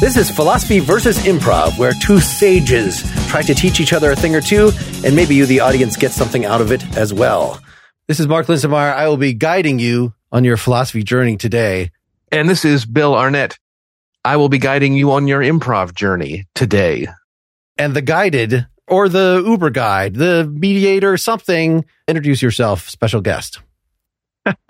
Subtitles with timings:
[0.00, 4.36] This is Philosophy versus Improv, where two sages try to teach each other a thing
[4.36, 4.70] or two,
[5.04, 7.60] and maybe you, the audience, get something out of it as well.
[8.06, 8.94] This is Mark Linsenmayer.
[8.94, 11.90] I will be guiding you on your philosophy journey today.
[12.30, 13.58] And this is Bill Arnett.
[14.24, 17.08] I will be guiding you on your improv journey today.
[17.76, 23.58] And the guided, or the Uber guide, the mediator, something, introduce yourself, special guest.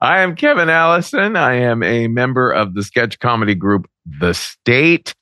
[0.00, 1.36] I am Kevin Allison.
[1.36, 5.14] I am a member of the sketch comedy group The State,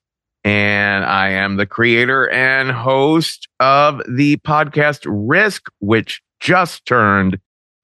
[0.43, 7.39] and I am the creator and host of the podcast Risk, which just turned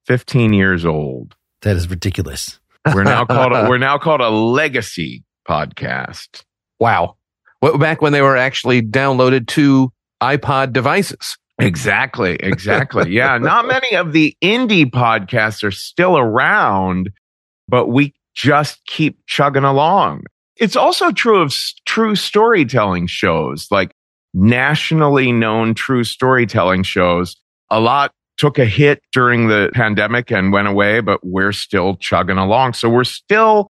[0.07, 1.33] 15 years old.
[1.61, 2.59] That is ridiculous.
[2.93, 6.43] We're now called a, we're now called a legacy podcast.
[6.77, 7.15] Wow.
[7.61, 11.37] Well, back when they were actually downloaded to iPod devices.
[11.61, 13.11] Exactly, exactly.
[13.11, 17.11] yeah, not many of the indie podcasts are still around,
[17.67, 20.23] but we just keep chugging along.
[20.57, 23.91] It's also true of s- true storytelling shows, like
[24.33, 27.35] nationally known true storytelling shows.
[27.69, 32.37] A lot took a hit during the pandemic and went away, but we're still chugging
[32.37, 32.73] along.
[32.73, 33.69] So we're still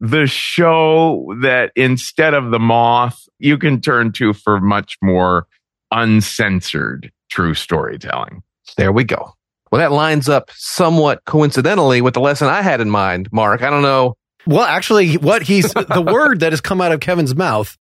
[0.00, 5.46] the show that instead of the moth, you can turn to for much more
[5.90, 8.42] uncensored true storytelling.
[8.76, 9.32] There we go.
[9.70, 13.62] Well, that lines up somewhat coincidentally with the lesson I had in mind, Mark.
[13.62, 14.14] I don't know.
[14.46, 17.76] Well, actually, what he's the word that has come out of Kevin's mouth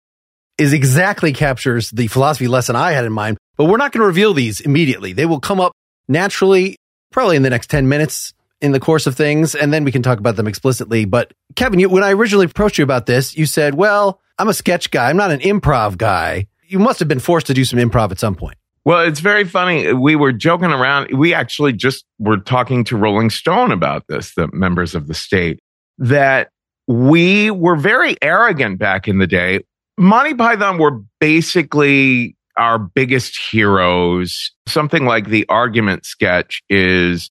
[0.57, 3.37] is exactly captures the philosophy lesson I had in mind.
[3.57, 5.11] But we're not going to reveal these immediately.
[5.11, 5.73] They will come up
[6.07, 6.77] naturally,
[7.11, 10.03] probably in the next 10 minutes in the course of things, and then we can
[10.03, 11.03] talk about them explicitly.
[11.03, 14.53] But Kevin, you, when I originally approached you about this, you said, well, I'm a
[14.53, 15.09] sketch guy.
[15.09, 16.47] I'm not an improv guy.
[16.67, 18.57] You must have been forced to do some improv at some point.
[18.83, 19.93] Well, it's very funny.
[19.93, 21.11] We were joking around.
[21.11, 25.59] We actually just were talking to Rolling Stone about this, the members of the state,
[25.99, 26.49] that
[26.87, 29.59] we were very arrogant back in the day.
[29.97, 34.51] Monty Python were basically our biggest heroes.
[34.67, 37.29] Something like the argument sketch is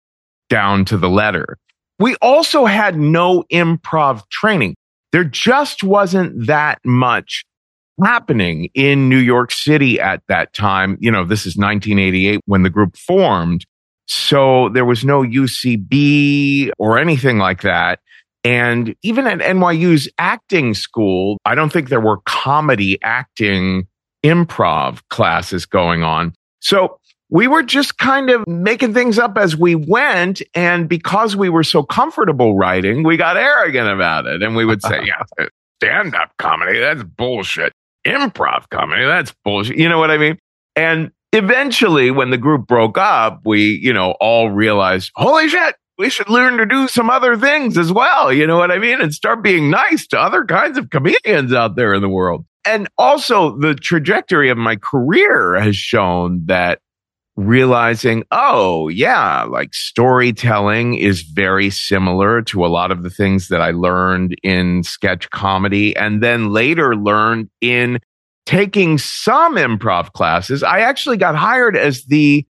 [0.48, 1.58] down to the letter.
[1.98, 4.76] We also had no improv training.
[5.12, 7.44] There just wasn't that much
[8.02, 10.96] happening in New York City at that time.
[11.00, 13.64] You know, this is 1988 when the group formed.
[14.06, 18.00] So there was no UCB or anything like that.
[18.42, 23.86] And even at NYU's acting school, I don't think there were comedy acting
[24.24, 26.34] improv classes going on.
[26.60, 30.42] So we were just kind of making things up as we went.
[30.54, 34.42] And because we were so comfortable writing, we got arrogant about it.
[34.42, 35.46] And we would say, yeah,
[35.80, 37.72] stand up comedy, that's bullshit.
[38.06, 39.76] Improv comedy, that's bullshit.
[39.76, 40.38] You know what I mean?
[40.76, 46.08] And eventually, when the group broke up, we, you know, all realized, holy shit, we
[46.08, 48.32] should learn to do some other things as well.
[48.32, 49.00] You know what I mean?
[49.00, 52.46] And start being nice to other kinds of comedians out there in the world.
[52.64, 56.80] And also, the trajectory of my career has shown that
[57.40, 63.60] realizing, oh, yeah, like storytelling is very similar to a lot of the things that
[63.60, 67.98] I learned in sketch comedy and then later learned in
[68.46, 70.62] taking some improv classes.
[70.62, 72.46] I actually got hired as the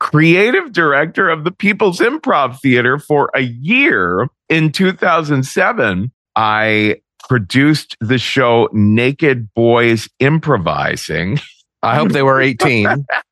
[0.00, 6.10] creative director of the People's Improv Theater for a year in 2007.
[6.34, 6.96] I
[7.28, 11.38] produced the show Naked Boys Improvising.
[11.82, 13.06] I hope they were 18.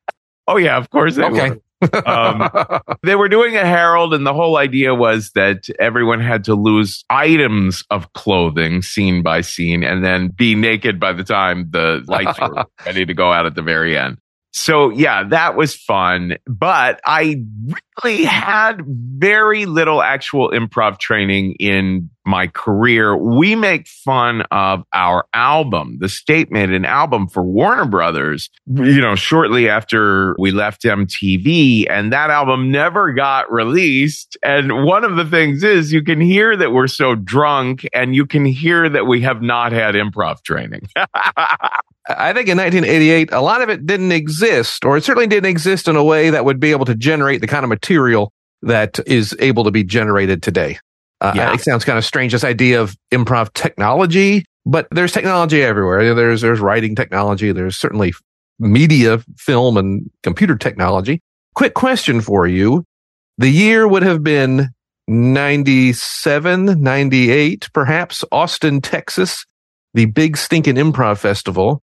[0.51, 1.49] Oh yeah, of course they Okay.
[1.51, 1.61] were.
[2.05, 2.47] Um,
[3.03, 7.03] they were doing a Harold, and the whole idea was that everyone had to lose
[7.09, 12.39] items of clothing scene by scene, and then be naked by the time the lights
[12.39, 14.17] were ready to go out at the very end.
[14.53, 17.43] So yeah, that was fun, but I
[18.03, 23.15] really had very little actual improv training in my career.
[23.15, 25.97] We make fun of our album.
[25.99, 31.87] The state made an album for Warner Brothers, you know, shortly after we left MTV
[31.89, 34.37] and that album never got released.
[34.43, 38.25] And one of the things is you can hear that we're so drunk and you
[38.25, 40.87] can hear that we have not had improv training.
[42.17, 45.87] I think in 1988, a lot of it didn't exist, or it certainly didn't exist
[45.87, 48.31] in a way that would be able to generate the kind of material
[48.61, 50.77] that is able to be generated today.
[51.19, 51.53] Uh, Yeah.
[51.53, 56.13] It sounds kind of strange, this idea of improv technology, but there's technology everywhere.
[56.13, 57.51] There's, there's writing technology.
[57.51, 58.13] There's certainly
[58.59, 61.21] media, film and computer technology.
[61.55, 62.85] Quick question for you.
[63.37, 64.69] The year would have been
[65.07, 69.45] 97, 98, perhaps Austin, Texas,
[69.93, 71.81] the big stinking improv festival.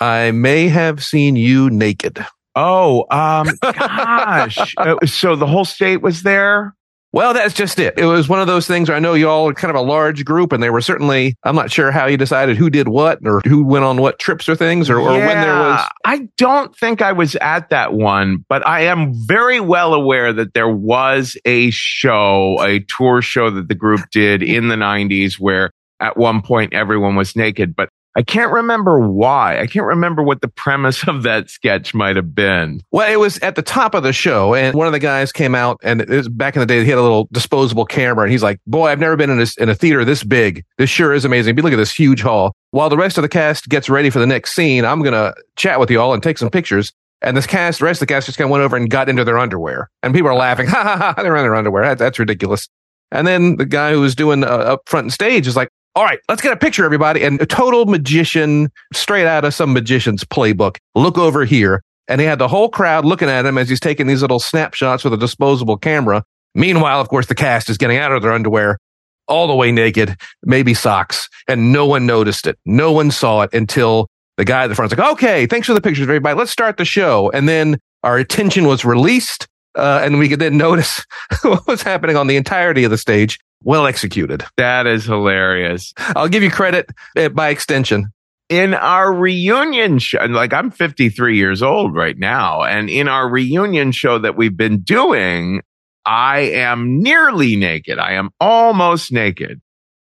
[0.00, 2.24] I may have seen you naked.
[2.54, 4.74] oh, um, gosh.
[4.78, 6.74] Uh, so the whole state was there?
[7.12, 7.98] Well, that's just it.
[7.98, 9.84] It was one of those things where I know you all are kind of a
[9.86, 13.20] large group and they were certainly, I'm not sure how you decided who did what
[13.24, 15.88] or who went on what trips or things or, or when there was.
[16.04, 20.52] I don't think I was at that one, but I am very well aware that
[20.52, 25.70] there was a show, a tour show that the group did in the 90s where
[26.00, 27.74] at one point everyone was naked.
[27.74, 29.60] But I can't remember why.
[29.60, 32.82] I can't remember what the premise of that sketch might have been.
[32.90, 35.54] Well, it was at the top of the show, and one of the guys came
[35.54, 38.32] out, and it was back in the day, he had a little disposable camera, and
[38.32, 40.64] he's like, "Boy, I've never been in a, in a theater this big.
[40.78, 41.56] This sure is amazing.
[41.56, 44.18] But look at this huge hall." While the rest of the cast gets ready for
[44.18, 46.92] the next scene, I'm gonna chat with you all and take some pictures.
[47.20, 49.10] And this cast, the rest of the cast just kind of went over and got
[49.10, 51.84] into their underwear, and people are laughing, "Ha ha ha!" They're in their underwear.
[51.84, 52.66] That, that's ridiculous.
[53.12, 56.04] And then the guy who was doing uh, up front and stage is like, all
[56.04, 57.24] right, let's get a picture, everybody.
[57.24, 60.76] And a total magician, straight out of some magician's playbook.
[60.94, 61.82] Look over here.
[62.06, 65.04] And he had the whole crowd looking at him as he's taking these little snapshots
[65.04, 66.22] with a disposable camera.
[66.54, 68.78] Meanwhile, of course, the cast is getting out of their underwear
[69.26, 72.58] all the way naked, maybe socks, and no one noticed it.
[72.66, 75.80] No one saw it until the guy at the front's like, okay, thanks for the
[75.80, 76.38] pictures, everybody.
[76.38, 77.30] Let's start the show.
[77.30, 79.48] And then our attention was released.
[79.74, 81.04] Uh, and we could then notice
[81.42, 84.44] what was happening on the entirety of the stage well executed.
[84.56, 85.92] That is hilarious.
[85.98, 88.08] I'll give you credit uh, by extension.
[88.48, 93.90] In our reunion show, like I'm 53 years old right now, and in our reunion
[93.90, 95.62] show that we've been doing,
[96.04, 97.98] I am nearly naked.
[97.98, 99.60] I am almost naked.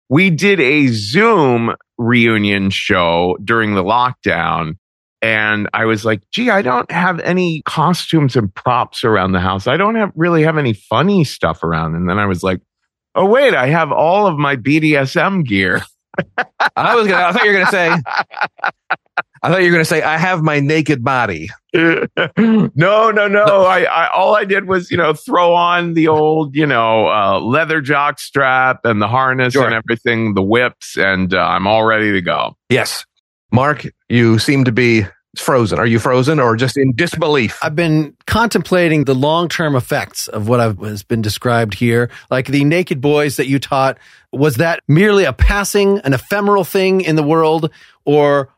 [0.08, 4.78] We did a Zoom reunion show during the lockdown.
[5.22, 9.68] And I was like, gee, I don't have any costumes and props around the house.
[9.68, 11.96] I don't have really have any funny stuff around.
[11.96, 12.62] And then I was like,
[13.16, 15.82] oh wait, I have all of my BDSM gear.
[16.76, 17.26] I was gonna.
[17.26, 17.96] I thought you were gonna say.
[19.42, 21.50] I thought you were gonna say I have my naked body.
[21.74, 22.08] no,
[22.76, 23.64] no, no.
[23.66, 27.40] I, I all I did was you know throw on the old you know uh,
[27.40, 29.66] leather jock strap and the harness sure.
[29.66, 32.58] and everything, the whips, and uh, I'm all ready to go.
[32.70, 33.06] Yes,
[33.52, 35.06] Mark, you seem to be
[35.40, 35.80] frozen.
[35.80, 37.58] Are you frozen or just in disbelief?
[37.62, 42.10] I've been contemplating the long term effects of what I've, has been described here.
[42.30, 43.98] Like the naked boys that you taught,
[44.32, 47.72] was that merely a passing, an ephemeral thing in the world,
[48.06, 48.50] or,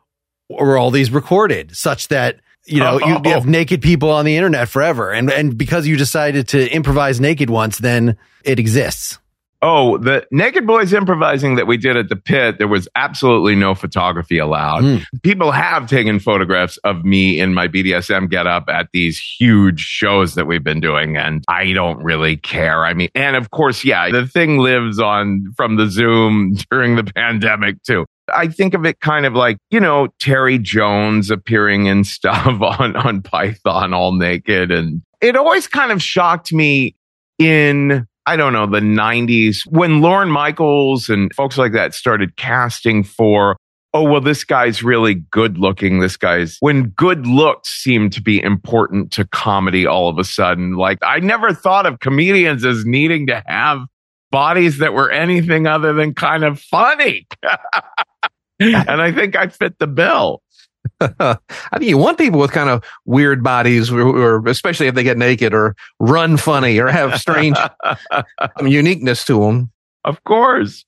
[0.50, 3.30] were all these recorded such that you know, you oh.
[3.30, 3.50] have oh, oh.
[3.50, 5.12] naked people on the internet forever.
[5.12, 9.18] And, and because you decided to improvise naked once, then it exists.
[9.64, 13.76] Oh, the Naked Boys improvising that we did at the pit, there was absolutely no
[13.76, 14.84] photography allowed.
[14.84, 15.06] Mm.
[15.22, 20.48] People have taken photographs of me in my BDSM getup at these huge shows that
[20.48, 22.86] we've been doing, and I don't really care.
[22.86, 27.04] I mean, and of course, yeah, the thing lives on from the Zoom during the
[27.04, 28.06] pandemic too.
[28.34, 32.96] I think of it kind of like, you know, Terry Jones appearing in stuff on,
[32.96, 34.72] on Python all naked.
[34.72, 36.96] And it always kind of shocked me
[37.38, 43.04] in I don't know, the 90s when Lorne Michaels and folks like that started casting
[43.04, 43.58] for,
[43.94, 46.00] oh, well, this guy's really good looking.
[46.00, 50.76] This guy's when good looks seemed to be important to comedy all of a sudden.
[50.76, 53.80] Like I never thought of comedians as needing to have
[54.32, 57.28] bodies that were anything other than kind of funny.
[58.60, 60.42] and I think I fit the bill.
[61.20, 61.38] I
[61.78, 65.18] think you want people with kind of weird bodies, or, or, especially if they get
[65.18, 67.58] naked or run funny or have strange
[68.62, 69.72] uniqueness to them.
[70.04, 70.86] Of course.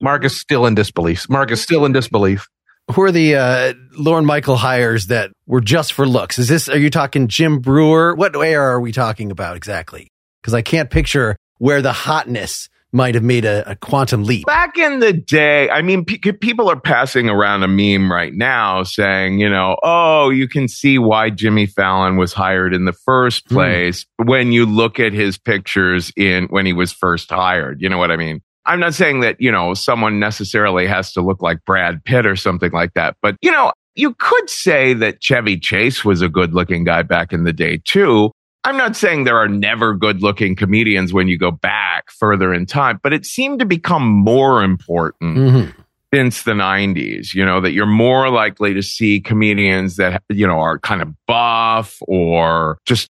[0.00, 1.28] Mark is still in disbelief.
[1.28, 2.48] Mark is still in disbelief.
[2.92, 6.38] Who are the uh, Lorne Michael hires that were just for looks?
[6.38, 8.14] Is this, are you talking Jim Breuer?
[8.14, 10.08] What era are we talking about exactly?
[10.40, 14.46] Because I can't picture where the hotness might have made a, a, quantum leap.
[14.46, 19.38] Back in the day, I mean, people are passing around a meme right now saying,
[19.38, 23.54] you know, oh, you can see why Jimmy Fallon was hired in the first hmm.
[23.54, 24.26] place mm.
[24.26, 27.82] when you look at his pictures in when he was first hired.
[27.82, 28.40] You know what I mean?
[28.64, 32.34] I'm not saying that, you know, someone necessarily has to look like Brad Pitt or
[32.34, 36.52] something like that, but, you know, you could say that Chevy Chase was a good
[36.52, 38.30] looking guy back in the day too.
[38.66, 42.66] I'm not saying there are never good looking comedians when you go back further in
[42.66, 45.80] time, but it seemed to become more important mm-hmm.
[46.12, 50.58] since the 90s, you know, that you're more likely to see comedians that, you know,
[50.58, 53.08] are kind of buff or just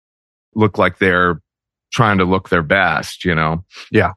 [0.55, 1.39] look like they're
[1.93, 3.63] trying to look their best, you know?
[3.91, 4.13] Yeah.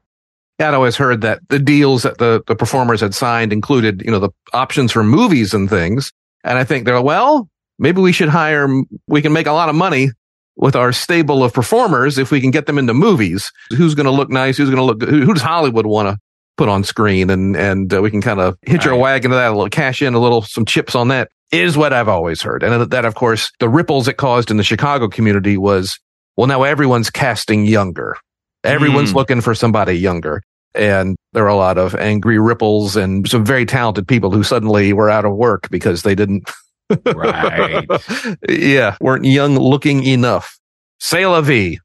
[0.58, 4.20] I'd always heard that the deals that the, the performers had signed included, you know,
[4.20, 6.14] the options for movies and things.
[6.44, 8.66] And I think they're, well, maybe we should hire,
[9.06, 10.12] we can make a lot of money
[10.56, 13.52] with our stable of performers if we can get them into movies.
[13.76, 14.56] Who's going to look nice?
[14.56, 15.02] Who's going to look?
[15.02, 16.18] Who, who does Hollywood want to
[16.56, 17.30] put on screen?
[17.30, 18.92] And and uh, we can kind of hitch right.
[18.92, 21.30] our wagon to that a little, cash in a little some chips on that.
[21.52, 24.64] Is what I've always heard, and that of course the ripples it caused in the
[24.64, 25.96] Chicago community was
[26.36, 28.16] well now everyone's casting younger.
[28.64, 29.14] Everyone's Mm.
[29.14, 30.42] looking for somebody younger.
[30.74, 34.92] And there are a lot of angry ripples and some very talented people who suddenly
[34.92, 36.50] were out of work because they didn't,
[36.90, 37.86] Right.
[38.48, 40.58] yeah, weren't young looking enough.
[40.98, 41.78] C'est la vie.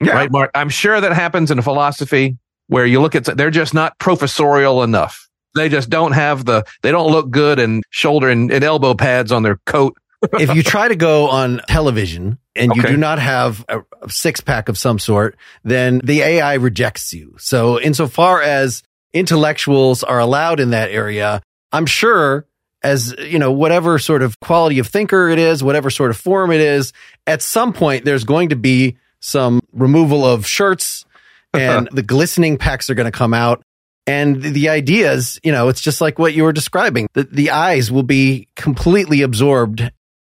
[0.00, 0.12] Yeah.
[0.12, 0.50] Right, Mark?
[0.54, 2.36] I'm sure that happens in philosophy
[2.68, 5.28] where you look at, they're just not professorial enough.
[5.54, 9.30] They just don't have the, they don't look good and shoulder and, and elbow pads
[9.30, 9.96] on their coat.
[10.38, 14.40] if you try to go on television and you do not have a, a six
[14.40, 17.34] pack of some sort, then the AI rejects you.
[17.38, 18.82] So insofar as
[19.12, 21.42] intellectuals are allowed in that area,
[21.72, 22.46] I'm sure
[22.84, 26.52] as, you know, whatever sort of quality of thinker it is, whatever sort of form
[26.52, 26.92] it is,
[27.26, 31.04] at some point there's going to be some removal of shirts
[31.54, 33.62] and the glistening pecs are going to come out.
[34.06, 37.08] And the- the idea you know, it's just like what you were describing.
[37.14, 39.90] The, the eyes will be completely absorbed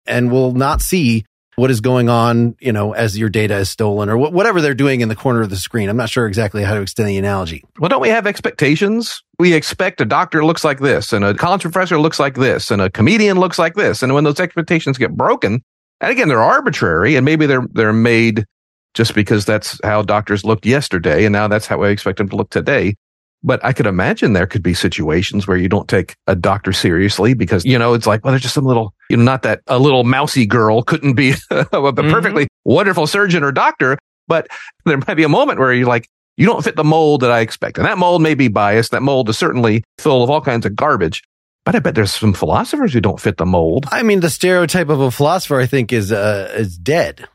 [0.07, 1.25] and will not see
[1.57, 4.75] what is going on, you know, as your data is stolen or wh- whatever they're
[4.75, 5.89] doing in the corner of the screen.
[5.89, 7.65] I'm not sure exactly how to extend the analogy.
[7.79, 9.23] Well, don't we have expectations?
[9.39, 12.81] We expect a doctor looks like this and a college professor looks like this and
[12.81, 14.03] a comedian looks like this.
[14.03, 15.63] And when those expectations get broken,
[16.01, 18.45] and again, they're arbitrary and maybe they're, they're made
[18.93, 21.25] just because that's how doctors looked yesterday.
[21.25, 22.97] And now that's how I expect them to look today.
[23.43, 27.35] But I could imagine there could be situations where you don't take a doctor seriously
[27.35, 29.79] because, you know, it's like, well, there's just some little, you know, not that a
[29.79, 34.49] little mousy girl couldn't be a perfectly wonderful surgeon or doctor, but
[34.85, 37.41] there might be a moment where you're like, you don't fit the mold that I
[37.41, 37.79] expect.
[37.79, 38.91] And that mold may be biased.
[38.91, 41.23] That mold is certainly full of all kinds of garbage.
[41.65, 43.87] But I bet there's some philosophers who don't fit the mold.
[43.91, 47.27] I mean, the stereotype of a philosopher, I think, is uh, is dead.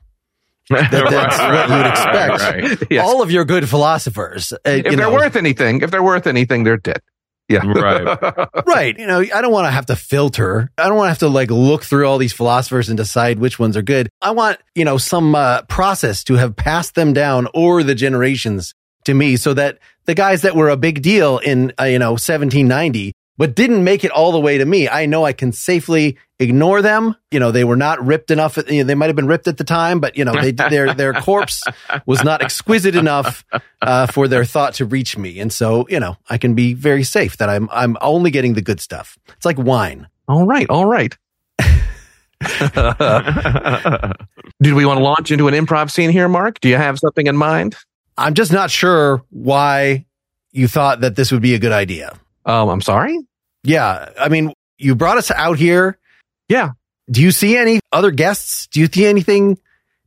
[0.71, 2.41] That, that's what you would expect.
[2.41, 2.77] Right.
[2.91, 3.07] Yes.
[3.07, 6.27] All of your good philosophers, uh, if you they're know, worth anything, if they're worth
[6.27, 7.01] anything, they're dead.
[7.47, 7.65] Yeah.
[7.65, 8.47] Right.
[8.65, 8.97] right?
[8.97, 10.71] You know, I don't want to have to filter.
[10.77, 13.59] I don't want to have to like look through all these philosophers and decide which
[13.59, 14.09] ones are good.
[14.21, 18.73] I want you know some uh, process to have passed them down over the generations
[19.05, 22.11] to me, so that the guys that were a big deal in uh, you know
[22.11, 26.17] 1790 but didn't make it all the way to me, I know I can safely
[26.39, 27.15] ignore them.
[27.31, 28.57] You know, they were not ripped enough.
[28.57, 30.93] You know, they might have been ripped at the time, but you know, they, their
[30.93, 31.63] their corpse
[32.05, 33.45] was not exquisite enough
[33.81, 37.03] uh, for their thought to reach me, and so you know, I can be very
[37.03, 39.17] safe that I'm I'm only getting the good stuff.
[39.29, 40.07] It's like wine.
[40.27, 40.69] all right.
[40.69, 41.17] All right.
[44.61, 46.59] Did we want to launch into an improv scene here, Mark?
[46.59, 47.75] Do you have something in mind?
[48.17, 50.05] I'm just not sure why
[50.51, 52.13] you thought that this would be a good idea.
[52.45, 53.19] Um, I'm sorry.
[53.63, 55.97] Yeah, I mean, you brought us out here.
[56.49, 56.71] Yeah.
[57.09, 58.67] Do you see any other guests?
[58.67, 59.59] Do you see anything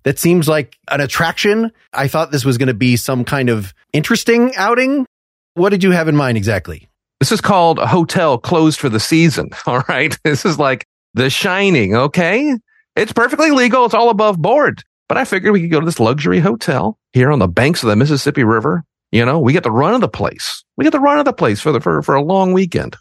[0.02, 1.72] that seems like an attraction?
[1.92, 5.06] I thought this was going to be some kind of interesting outing.
[5.54, 6.88] What did you have in mind exactly?
[7.20, 9.50] This is called a hotel closed for the season.
[9.66, 10.16] All right.
[10.24, 11.94] This is like The Shining.
[11.94, 12.56] Okay.
[12.96, 13.84] It's perfectly legal.
[13.84, 14.82] It's all above board.
[15.08, 17.88] But I figured we could go to this luxury hotel here on the banks of
[17.88, 18.84] the Mississippi River.
[19.14, 20.64] You know, we get the run of the place.
[20.76, 22.96] We get the run of the place for the, for, for a long weekend.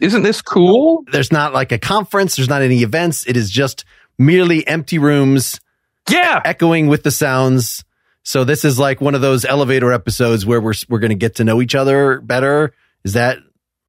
[0.00, 1.02] Isn't this cool?
[1.10, 2.36] There's not like a conference.
[2.36, 3.26] There's not any events.
[3.26, 3.84] It is just
[4.18, 5.58] merely empty rooms
[6.08, 6.40] Yeah.
[6.44, 7.82] echoing with the sounds.
[8.22, 11.36] So this is like one of those elevator episodes where we're we're going to get
[11.36, 12.72] to know each other better.
[13.04, 13.38] Is that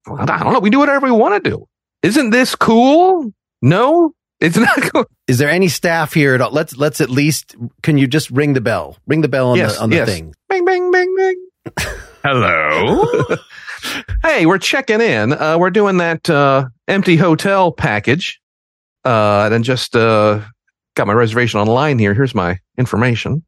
[0.07, 0.60] I don't know.
[0.60, 1.67] We do whatever we want to do.
[2.03, 3.34] Isn't this cool?
[3.62, 5.05] No, it's not cool.
[5.27, 6.51] is there any staff here at all?
[6.51, 8.98] Let's let's at least can you just ring the bell?
[9.07, 10.07] Ring the bell on Yes, the on the yes.
[10.10, 10.34] thing.
[10.50, 11.47] Bing, bing, bing, bing.
[12.24, 13.06] Hello.
[14.24, 15.32] Hey, we're checking in.
[15.32, 18.42] Uh, we're doing that uh, empty hotel package.
[19.06, 20.42] Uh, and then just uh,
[20.96, 22.14] got my reservation online here.
[22.14, 23.46] Here's my information.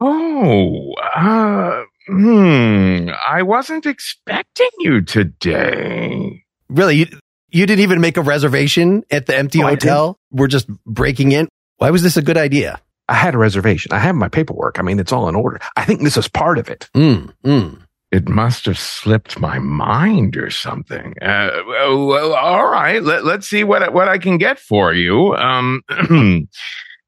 [0.00, 3.10] Oh, uh, hmm.
[3.28, 6.44] I wasn't expecting you today.
[6.68, 7.06] Really, you,
[7.50, 10.18] you didn't even make a reservation at the empty Oh, hotel.
[10.30, 11.48] We're just breaking in.
[11.78, 12.80] Why was this a good idea?
[13.08, 13.92] I had a reservation.
[13.92, 14.78] I have my paperwork.
[14.78, 15.60] I mean, it's all in order.
[15.76, 16.88] I think this is part of it.
[16.94, 17.82] Mm, mm.
[18.12, 21.14] It must have slipped my mind or something.
[21.22, 23.02] Uh, well, all right.
[23.02, 25.34] Let, let's see what what I can get for you.
[25.34, 25.82] Um,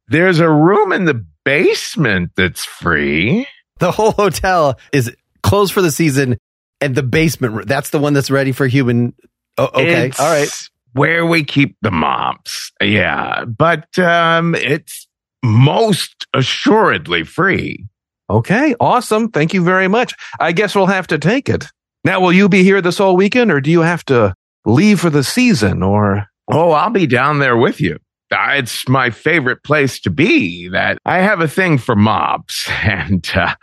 [0.09, 3.47] there's a room in the basement that's free.
[3.81, 6.39] The whole hotel is closed for the season,
[6.81, 9.15] and the basement that's the one that's ready for human.
[9.59, 10.69] Oh, okay, It's all right.
[10.93, 12.73] Where we keep the mops.
[12.81, 15.04] Yeah, but um, it's
[15.45, 17.87] most assuredly free.
[18.31, 19.29] Okay, awesome.
[19.29, 20.15] Thank you very much.
[20.41, 21.67] I guess we'll have to take it.
[22.05, 24.35] Now, will you be here this whole weekend or do you have to
[24.65, 26.27] leave for the season or?
[26.51, 27.99] Oh, I'll be down there with you.
[28.33, 30.69] Uh, It's my favorite place to be.
[30.69, 33.55] That I have a thing for mobs, and uh,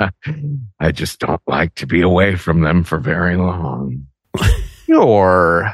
[0.80, 4.06] I just don't like to be away from them for very long.
[4.88, 5.72] Sure.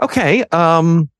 [0.00, 0.42] Okay.
[0.52, 1.10] Um,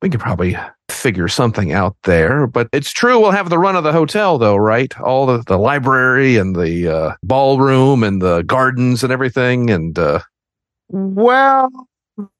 [0.00, 0.56] we could probably
[0.90, 2.46] figure something out there.
[2.46, 4.98] But it's true, we'll have the run of the hotel, though, right?
[5.00, 9.70] All the, the library and the uh, ballroom and the gardens and everything.
[9.70, 10.20] And uh,
[10.88, 11.70] Well,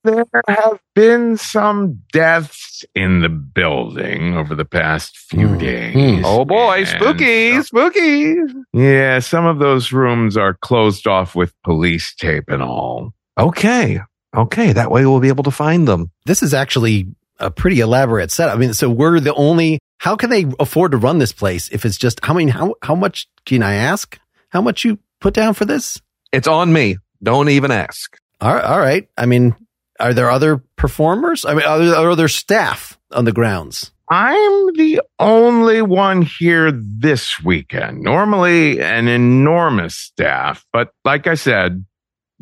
[0.05, 5.59] there have been some deaths in the building over the past few Hmm.
[5.59, 6.23] days.
[6.27, 8.35] oh boy, spooky, so- spooky.
[8.73, 13.13] yeah, some of those rooms are closed off with police tape and all.
[13.39, 14.01] Okay,
[14.37, 14.73] okay.
[14.75, 16.11] That way we'll be able to find them.
[16.27, 17.07] This is actually
[17.41, 18.55] a pretty elaborate setup.
[18.55, 21.85] I mean, so we're the only, how can they afford to run this place if
[21.85, 24.19] it's just, I mean, how, how much can I ask?
[24.51, 26.01] How much you put down for this?
[26.33, 26.99] It's on me.
[27.23, 28.17] Don't even ask.
[28.41, 28.65] All right.
[28.65, 29.09] All right.
[29.17, 29.57] I mean,
[29.99, 31.45] are there other performers?
[31.45, 33.93] I mean, are there, are there staff on the grounds?
[34.09, 38.03] I'm the only one here this weekend.
[38.03, 41.85] Normally an enormous staff, but like I said,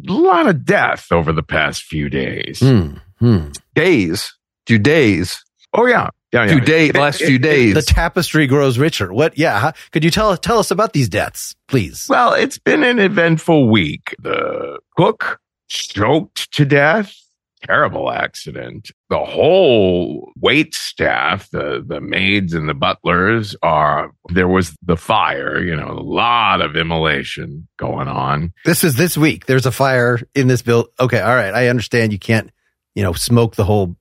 [0.09, 2.61] a lot of death over the past few days.
[2.61, 2.95] Hmm.
[3.19, 3.49] Hmm.
[3.75, 4.33] Days.
[4.68, 5.42] Few days.
[5.72, 6.10] Oh yeah.
[6.30, 6.52] Yeah, yeah.
[6.52, 6.94] Few days.
[6.94, 7.72] Last few days.
[7.72, 9.10] The tapestry grows richer.
[9.14, 9.38] What?
[9.38, 9.58] Yeah.
[9.58, 12.06] How, could you tell, tell us about these deaths, please?
[12.06, 14.14] Well, it's been an eventful week.
[14.18, 17.14] The cook choked to death.
[17.62, 18.90] Terrible accident.
[19.08, 25.60] The whole wait staff, the, the maids and the butlers are, there was the fire,
[25.62, 28.52] you know, a lot of immolation going on.
[28.66, 29.46] This is this week.
[29.46, 30.88] There's a fire in this build.
[31.00, 31.20] Okay.
[31.20, 31.54] All right.
[31.54, 32.50] I understand you can't,
[32.94, 33.96] you know, smoke the whole.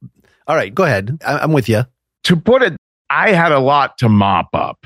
[0.48, 0.74] All right.
[0.74, 1.18] Go ahead.
[1.26, 1.84] I, I'm with you.
[2.26, 2.76] To put it,
[3.10, 4.86] I had a lot to mop up.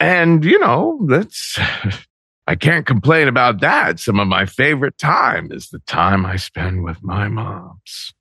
[0.00, 1.58] And, you know, that's,
[2.46, 4.00] I can't complain about that.
[4.00, 8.12] Some of my favorite time is the time I spend with my moms.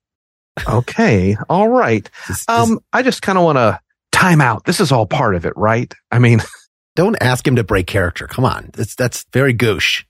[0.67, 1.37] okay.
[1.49, 2.09] All right.
[2.27, 3.79] This- this- Um, I just kind of want to
[4.11, 4.65] time out.
[4.65, 5.93] This is all part of it, right?
[6.11, 6.41] I mean,
[6.95, 8.27] don't ask him to break character.
[8.27, 8.69] Come on.
[8.73, 10.03] That's, that's very gauche.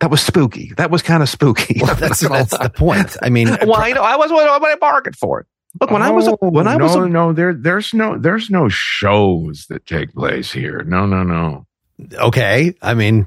[0.00, 0.72] that was spooky.
[0.76, 1.78] That was kind of spooky.
[1.80, 3.16] Well, that's, that's the point.
[3.22, 4.02] I mean, well, I know.
[4.02, 5.46] I was what I bargained for it.
[5.80, 8.18] Look, when I was a, Oh, when I no, was a, no, there, there's no,
[8.18, 10.82] there's no shows that take place here.
[10.84, 11.66] No, no, no.
[12.14, 12.74] okay.
[12.82, 13.26] I mean,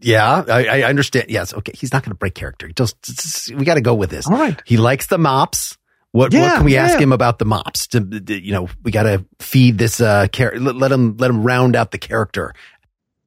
[0.00, 1.26] yeah, I, I understand.
[1.28, 1.52] Yes.
[1.54, 1.72] Okay.
[1.74, 2.66] He's not going to break character.
[2.66, 4.26] He just, just- we got to go with this.
[4.26, 4.60] all right.
[4.66, 5.76] He likes the mops.
[6.12, 7.86] What, what can we ask him about the mops?
[7.88, 11.42] To, you know, we got to feed this, uh, char- let, let him, let him
[11.42, 12.54] round out the character.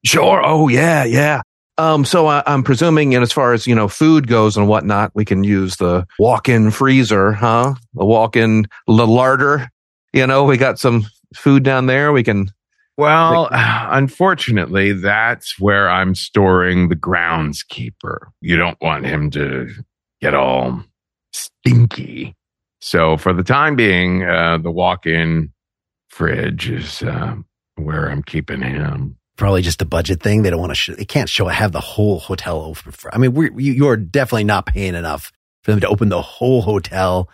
[0.03, 0.41] Sure.
[0.43, 1.41] Oh, yeah, yeah.
[1.81, 5.11] Um, so I, I'm presuming, and as far as you know, food goes and whatnot,
[5.15, 7.73] we can use the walk-in freezer, huh?
[7.95, 9.67] The walk-in the larder.
[10.13, 12.11] You know, we got some food down there.
[12.11, 12.51] We can.
[12.97, 18.27] Well, unfortunately, that's where I'm storing the groundskeeper.
[18.41, 19.73] You don't want him to
[20.21, 20.83] get all
[21.33, 22.35] stinky.
[22.79, 25.51] So for the time being, uh, the walk-in
[26.09, 27.37] fridge is uh,
[27.75, 29.17] where I'm keeping him.
[29.41, 30.43] Probably just a budget thing.
[30.43, 32.91] They don't want to, sh- they can't show, have the whole hotel open.
[32.91, 35.31] For, I mean, we're, you, you're definitely not paying enough
[35.63, 37.27] for them to open the whole hotel.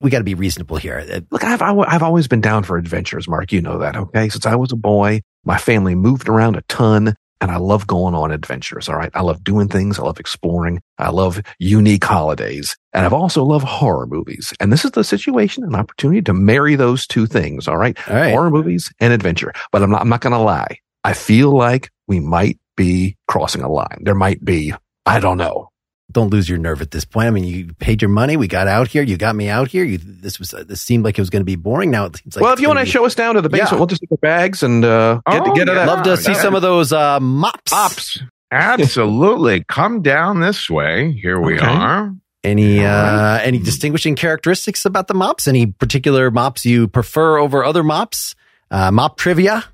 [0.00, 1.04] We got to be reasonable here.
[1.12, 3.50] Uh, Look, I've I- I've always been down for adventures, Mark.
[3.50, 4.28] You know that, okay?
[4.28, 8.14] Since I was a boy, my family moved around a ton, and I love going
[8.14, 8.88] on adventures.
[8.88, 9.98] All right, I love doing things.
[9.98, 10.80] I love exploring.
[10.96, 14.52] I love unique holidays, and I've also loved horror movies.
[14.60, 17.66] And this is the situation, an opportunity to marry those two things.
[17.66, 18.30] All right, All right.
[18.30, 19.52] horror movies and adventure.
[19.72, 20.02] But I'm not.
[20.02, 20.78] I'm not going to lie.
[21.08, 23.98] I feel like we might be crossing a line.
[24.02, 24.72] There might be.
[25.06, 25.70] I don't know.
[26.12, 27.26] don't lose your nerve at this point.
[27.28, 28.36] I mean, you paid your money.
[28.36, 29.02] We got out here.
[29.02, 29.84] You got me out here.
[29.84, 31.90] You, this was, this seemed like it was going to be boring.
[31.90, 33.48] Now it seems like well, if you want gonna be- show us down to the
[33.48, 33.78] basement, Yeah.
[33.78, 35.84] we'll just take our bags and uh, get, Oh, get to yeah.
[35.84, 35.86] that.
[35.86, 36.42] love to see yeah.
[36.42, 37.72] some of those, uh, mops.
[37.72, 38.22] Ops.
[38.50, 39.64] Absolutely.
[39.64, 41.12] Come down this way.
[41.12, 41.66] Here we Okay.
[41.66, 42.14] are.
[42.44, 43.46] Any, uh, Alright.
[43.46, 45.48] any distinguishing characteristics about the mops?
[45.48, 48.34] Any particular mops you prefer over other mops?
[48.70, 49.64] Uh, mop trivia?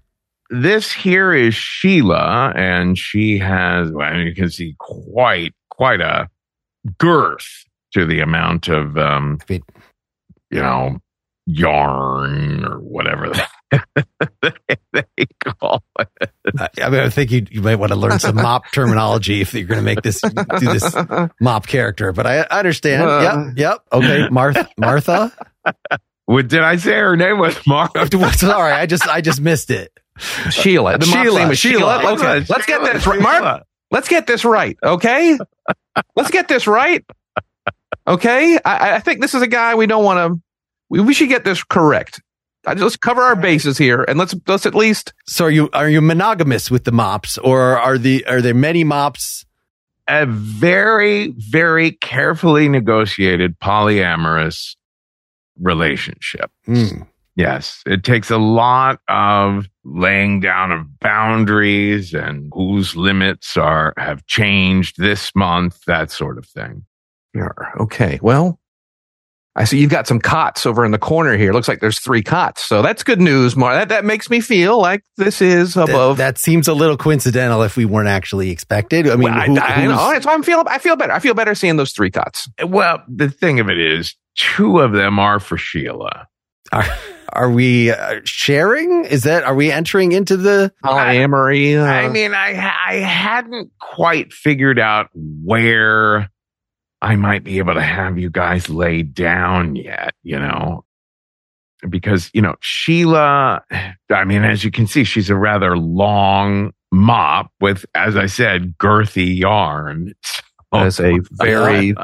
[0.51, 6.29] This here is Sheila, and she has, well, you can see quite, quite a
[6.99, 9.63] girth to the amount of, um, you
[10.61, 10.99] know,
[11.47, 13.33] yarn or whatever
[14.93, 16.09] they call it.
[16.59, 19.55] I, I mean, I think you, you might want to learn some mop terminology if
[19.55, 20.95] you're going to make this, do this
[21.41, 23.03] mop character, but I, I understand.
[23.03, 23.45] Uh.
[23.57, 23.57] yep.
[23.57, 23.79] Yep.
[23.93, 24.29] Okay.
[24.31, 25.33] Martha, Martha.
[26.27, 26.95] What did I say?
[26.95, 28.09] Her name was Martha?
[28.33, 28.73] Sorry.
[28.73, 29.93] I just, I just missed it.
[30.51, 30.99] Sheila.
[30.99, 32.01] The mom's Sheila, name is Sheila.
[32.01, 32.13] Sheila.
[32.15, 32.47] Okay.
[32.49, 33.21] Let's get this right.
[33.21, 34.77] Mark, let's get this right.
[34.83, 35.39] Okay.
[36.17, 37.05] let's get this right.
[38.07, 38.59] Okay.
[38.65, 40.43] I, I think this is a guy we don't want to,
[40.89, 42.21] we, we should get this correct.
[42.67, 45.89] I just cover our bases here and let's, let's at least, So are you, are
[45.89, 49.45] you monogamous with the mops or are the, are there many mops?
[50.09, 54.77] a very, very carefully negotiated polyamorous
[55.59, 56.51] relationship.
[56.67, 57.03] Hmm.
[57.37, 64.25] Yes, it takes a lot of laying down of boundaries and whose limits are have
[64.27, 66.85] changed this month, that sort of thing.
[67.35, 67.73] Sure.
[67.81, 68.21] okay.
[68.23, 68.61] Well,
[69.57, 71.53] I see you've got some cots over in the corner here.
[71.53, 72.65] Looks like there's three cots.
[72.65, 73.75] So that's good news, Mark.
[73.75, 76.17] That, that makes me feel like this is above.
[76.19, 79.07] That, that seems a little coincidental if we weren't actually expected.
[79.09, 79.93] I mean, Well, who- I know.
[79.97, 81.13] who's- So I'm feel, I feel better.
[81.13, 82.49] I feel better seeing those three cots.
[82.65, 86.27] Well, the thing of it is, two of them are for Sheila.
[87.35, 89.05] Are, are we uh, sharing?
[89.05, 91.79] Is that, are we entering into the, Polyamory.
[91.79, 96.31] uh, I mean, I I hadn't quite figured out where
[97.03, 100.85] I might be able to have you guys lay down yet, you know.
[101.89, 103.63] Because, you know, Sheila,
[104.11, 108.79] I mean, as you can see, she's a rather long mop with, as I said,
[108.79, 110.15] girthy yarn.
[110.25, 110.41] So-
[110.75, 111.95] as a very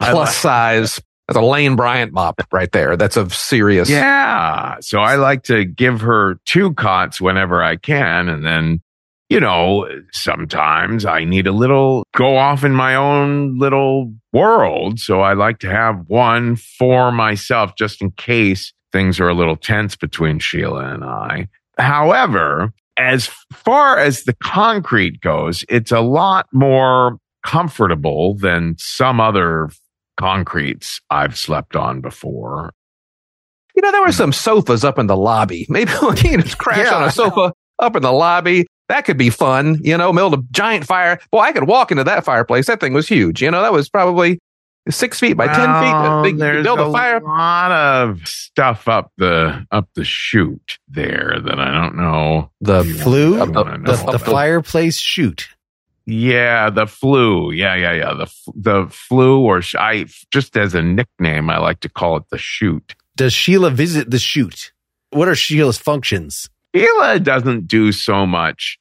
[0.00, 1.00] plus size.
[1.28, 2.96] That's a Lane Bryant mop right there.
[2.96, 3.88] That's a serious.
[3.88, 4.76] Yeah.
[4.80, 8.28] So I like to give her two cots whenever I can.
[8.28, 8.82] And then,
[9.28, 14.98] you know, sometimes I need a little go off in my own little world.
[14.98, 19.56] So I like to have one for myself just in case things are a little
[19.56, 21.48] tense between Sheila and I.
[21.78, 29.70] However, as far as the concrete goes, it's a lot more comfortable than some other
[30.18, 32.72] concretes I've slept on before.
[33.74, 34.12] You know, there were hmm.
[34.12, 35.66] some sofas up in the lobby.
[35.70, 36.96] Maybe we can just crash Yeah.
[36.96, 38.66] on a sofa up in the lobby.
[38.88, 39.80] That could be fun.
[39.82, 41.18] You know, build a giant fire.
[41.30, 42.66] Boy, I could walk into that fireplace.
[42.66, 43.40] That thing was huge.
[43.40, 44.38] You know, that was probably
[44.90, 46.22] six feet by ten feet.
[46.22, 47.20] Big- There's build a a fire.
[47.20, 52.50] lot of stuff up the up the chute there that I don't know.
[52.60, 55.48] The flue, I wanna the, the fireplace chute?
[56.06, 57.52] Yeah, the flue.
[57.52, 58.14] Yeah, yeah, yeah.
[58.14, 62.24] The the flue, or sh- I just as a nickname, I like to call it
[62.30, 62.94] the chute.
[63.16, 64.72] Does Sheila visit the chute?
[65.10, 66.48] What are Sheila's functions?
[66.74, 68.78] Sheila doesn't do so much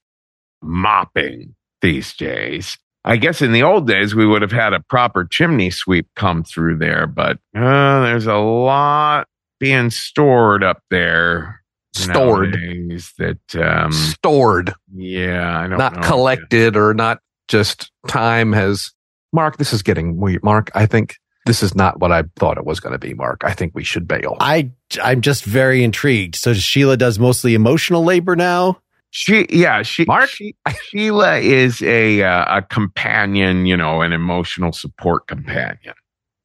[0.62, 2.78] mopping these days.
[3.04, 6.44] I guess in the old days we would have had a proper chimney sweep come
[6.44, 9.28] through there, but uh, there's a lot
[9.60, 11.61] being stored up there.
[11.94, 16.02] Stored, nowadays That um, stored, yeah, I don't not know.
[16.02, 18.92] collected or not just time has.
[19.34, 20.44] Mark, this is getting weird.
[20.44, 23.14] Mark, I think this is not what I thought it was going to be.
[23.14, 24.36] Mark, I think we should bail.
[24.40, 24.70] I,
[25.02, 26.36] I'm just very intrigued.
[26.36, 28.80] So Sheila does mostly emotional labor now.
[29.12, 30.30] She, yeah, she, Mark?
[30.30, 35.94] she, Sheila is a uh, a companion, you know, an emotional support companion.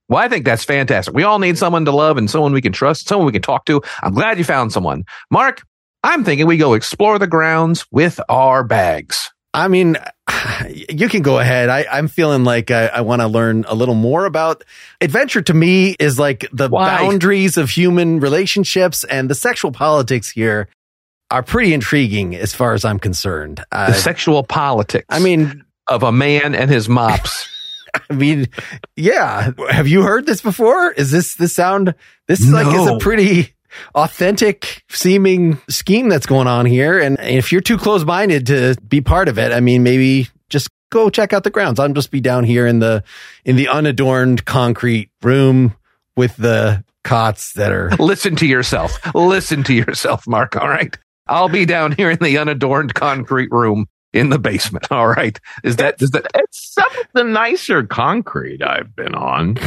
[0.08, 1.14] Well, I think that's fantastic.
[1.14, 3.64] We all need someone to love and someone we can trust, someone we can talk
[3.66, 3.82] to.
[4.02, 5.04] I'm glad you found someone.
[5.30, 5.62] Mark,
[6.04, 9.32] I'm thinking we go explore the grounds with our bags.
[9.52, 9.96] I mean,
[10.70, 11.68] you can go ahead.
[11.70, 14.62] I, I'm feeling like I, I want to learn a little more about
[15.00, 15.42] adventure.
[15.42, 16.98] To me, is like the Why?
[16.98, 20.68] boundaries of human relationships and the sexual politics here
[21.32, 23.58] are pretty intriguing as far as I'm concerned.
[23.72, 27.48] The Uh, sexual politics I mean, of a man and his mops.
[28.10, 28.48] I mean,
[28.96, 29.52] yeah.
[29.70, 30.92] Have you heard this before?
[30.92, 31.94] Is this the sound?
[32.28, 33.54] This is like is a pretty
[33.94, 36.98] authentic seeming scheme that's going on here.
[36.98, 40.68] And if you're too close minded to be part of it, I mean, maybe just
[40.90, 41.78] go check out the grounds.
[41.78, 43.04] I'll just be down here in the
[43.44, 45.74] in the unadorned concrete room
[46.16, 47.90] with the cots that are.
[47.98, 48.98] Listen to yourself.
[49.14, 50.56] Listen to yourself, Mark.
[50.56, 50.96] All right.
[51.28, 54.86] I'll be down here in the unadorned concrete room in the basement.
[54.90, 55.38] All right.
[55.62, 59.58] Is that, is that, It's some of the nicer concrete I've been on.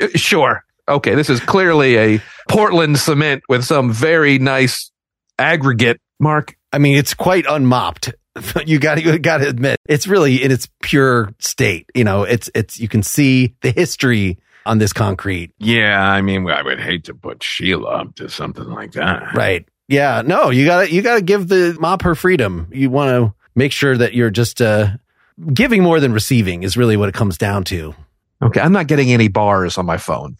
[0.00, 0.62] Uh, Sure.
[0.88, 1.14] Okay.
[1.14, 4.90] This is clearly a Portland cement with some very nice
[5.38, 6.00] aggregate.
[6.20, 8.12] Mark, I mean, it's quite unmopped.
[8.66, 11.88] You got to you got to admit, it's really in its pure state.
[11.94, 15.52] You know, it's it's you can see the history on this concrete.
[15.58, 19.34] Yeah, I mean, I would hate to put Sheila up to something like that.
[19.34, 19.66] Right.
[19.88, 20.22] Yeah.
[20.26, 22.68] No, you got to you got to give the mop her freedom.
[22.70, 24.90] You want to make sure that you're just uh,
[25.52, 27.94] giving more than receiving is really what it comes down to.
[28.42, 28.60] okay.
[28.60, 30.36] I'm not getting any bars on my phone.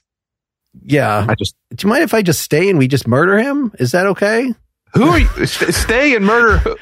[0.85, 1.26] Yeah.
[1.29, 3.72] I just, Do you mind if I just stay and we just murder him?
[3.79, 4.55] Is that okay?
[4.94, 5.26] who are you?
[5.46, 6.76] St- stay and murder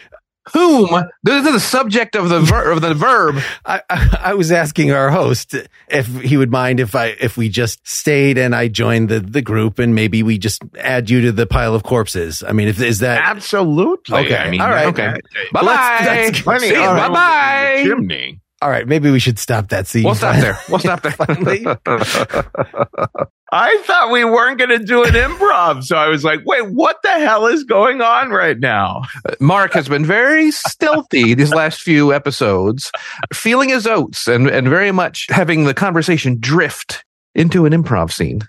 [0.52, 0.88] whom?
[1.22, 3.36] This is the subject of the, ver- of the verb.
[3.64, 5.54] I, I I was asking our host
[5.88, 9.42] if he would mind if I if we just stayed and I joined the the
[9.42, 12.42] group and maybe we just add you to the pile of corpses.
[12.42, 14.16] I mean, if is that Absolutely.
[14.18, 14.86] Okay, I mean, all right.
[14.88, 15.14] okay.
[15.52, 16.00] Bye bye.
[16.06, 16.88] let's- Plenty See of you.
[16.88, 17.82] room Bye bye.
[17.84, 18.40] Chimney.
[18.64, 18.88] All right?
[18.88, 20.04] Maybe we should stop that scene.
[20.04, 20.58] We'll stop there.
[20.70, 21.58] We'll stop Finally.
[21.64, 21.78] there.
[23.52, 25.84] I thought we weren't going to do an improv.
[25.84, 29.02] So I was like, wait, what the hell is going on right now?
[29.38, 32.90] Mark has been very stealthy these last few episodes,
[33.32, 38.40] feeling his oats and, and very much having the conversation drift into an improv scene.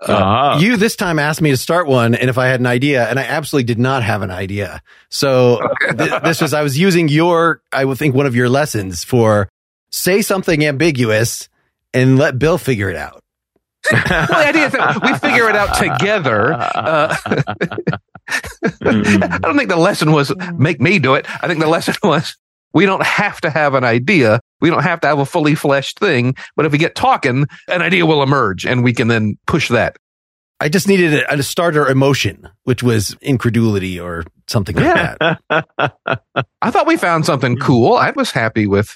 [0.00, 3.08] Uh, You this time asked me to start one, and if I had an idea,
[3.08, 4.82] and I absolutely did not have an idea.
[5.10, 5.58] So
[5.98, 9.48] th- this was I was using your, I would think one of your lessons for
[9.90, 11.48] say something ambiguous
[11.94, 13.22] and let Bill figure it out.
[13.92, 16.52] well, the idea is that we figure it out together.
[16.52, 17.16] Uh,
[18.28, 21.26] I don't think the lesson was make me do it.
[21.42, 22.36] I think the lesson was
[22.72, 24.40] we don't have to have an idea.
[24.60, 26.34] We don't have to have a fully fleshed thing.
[26.56, 29.96] But if we get talking, an idea will emerge and we can then push that.
[30.58, 35.36] I just needed a, a starter emotion, which was incredulity or something like Yeah.
[35.50, 35.68] that.
[36.62, 37.94] I thought we found something cool.
[37.94, 38.94] I was happy with.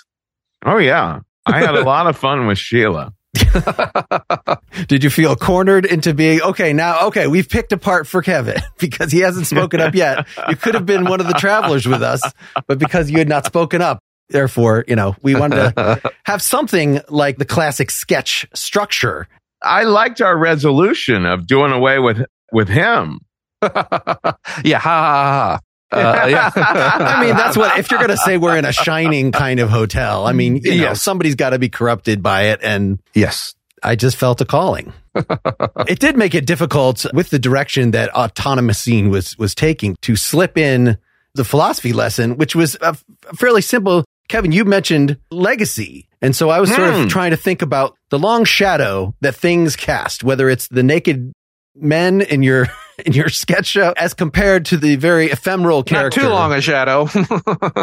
[0.65, 1.21] Oh yeah.
[1.47, 3.13] I had a lot of fun with Sheila.
[4.89, 6.73] Did you feel cornered into being okay?
[6.73, 10.27] Now, okay, we've picked apart for Kevin because he hasn't spoken up yet.
[10.49, 12.23] You could have been one of the travelers with us,
[12.67, 17.01] but because you had not spoken up, therefore, you know, we wanted to have something
[17.09, 19.29] like the classic sketch structure.
[19.63, 23.21] I liked our resolution of doing away with with him.
[23.63, 25.61] yeah, ha ha ha.
[25.93, 26.51] Uh, yeah.
[26.57, 29.71] I mean, that's what if you're going to say we're in a shining kind of
[29.71, 30.27] hotel.
[30.27, 31.03] I mean, you know, Yes.
[31.03, 33.55] somebody's got to be corrupted by it, and yes.
[33.83, 34.93] I just felt a calling.
[35.15, 40.17] it did make it difficult with the direction that autonomous scene was was taking to
[40.17, 40.99] slip in
[41.35, 43.05] the philosophy lesson, which was a f-
[43.37, 44.05] fairly simple.
[44.29, 46.09] Kevin, you mentioned legacy.
[46.23, 47.01] And so I was sort Hmm.
[47.03, 51.33] of trying to think about the long shadow that things cast, whether it's the naked
[51.75, 52.69] men in your
[53.07, 56.61] in your sketch show as compared to the very ephemeral Not character too long a
[56.61, 57.05] shadow.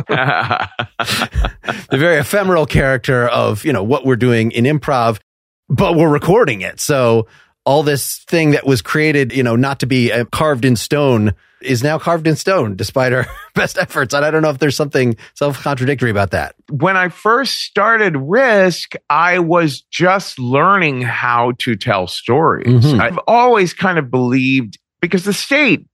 [0.10, 0.68] the
[1.92, 5.20] very ephemeral character of, you know, what we're doing in improv,
[5.70, 6.80] but we're recording it.
[6.80, 7.28] So
[7.66, 11.34] all this thing that was created, you know, not to be uh, carved in stone
[11.62, 13.26] is now carved in stone despite our
[13.56, 14.14] best efforts.
[14.14, 16.56] And I don't know if there's something self contradictory about that.
[16.70, 22.68] when I first started Risk, I was just learning how to tell stories.
[22.86, 23.00] Mhm.
[23.02, 25.86] I've always kind of believed because the state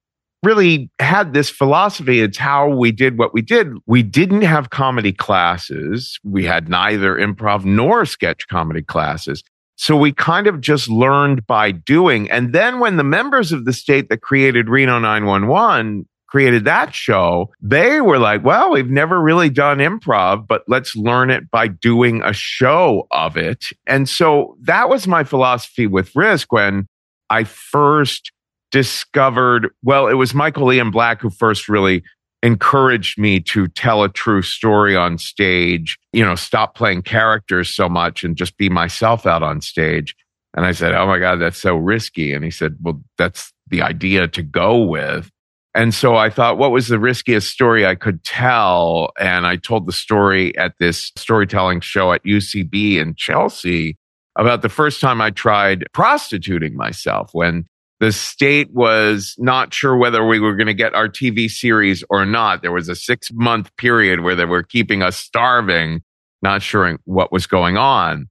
[0.44, 2.20] really had this philosophy.
[2.20, 3.70] It's how we did what we did.
[3.86, 6.20] We didn't have comedy classes.
[6.24, 9.42] We had neither improv nor sketch comedy classes.
[9.76, 12.30] So we kind of just learned by doing.
[12.30, 17.52] And then when the members of the state that created Reno 911 created that show,
[17.62, 22.22] they were like, well, we've never really done improv, but let's learn it by doing
[22.24, 23.66] a show of it.
[23.88, 26.88] And so that was my philosophy with Risk when
[27.30, 28.32] I first
[28.74, 32.04] discovered, well, it was Michael Ian Black who first really
[32.42, 37.88] encouraged me to tell a true story on stage, you know, stop playing characters so
[37.88, 40.16] much and just be myself out on stage.
[40.56, 42.34] And I said, Oh my God, that's so risky.
[42.34, 45.30] And he said, Well, that's the idea to go with.
[45.76, 49.12] And so I thought, what was the riskiest story I could tell?
[49.20, 53.98] And I told the story at this storytelling show at UCB in Chelsea
[54.36, 57.66] about the first time I tried prostituting myself when
[58.04, 62.26] the state was not sure whether we were going to get our TV series or
[62.26, 62.62] not.
[62.62, 66.04] There was a six month period where they were keeping us starving,
[66.42, 68.28] not sure what was going on.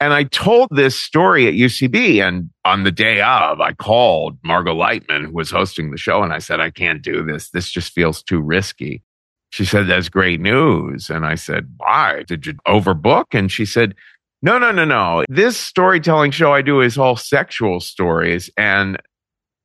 [0.00, 2.20] And I told this story at UCB.
[2.20, 6.32] And on the day of, I called Margot Leitman, who was hosting the show, and
[6.32, 7.50] I said, I can't do this.
[7.50, 9.04] This just feels too risky.
[9.50, 11.10] She said, That's great news.
[11.10, 12.24] And I said, Why?
[12.26, 13.26] Did you overbook?
[13.30, 13.94] And she said,
[14.42, 15.22] No, no, no, no.
[15.28, 18.50] This storytelling show I do is all sexual stories.
[18.56, 18.98] And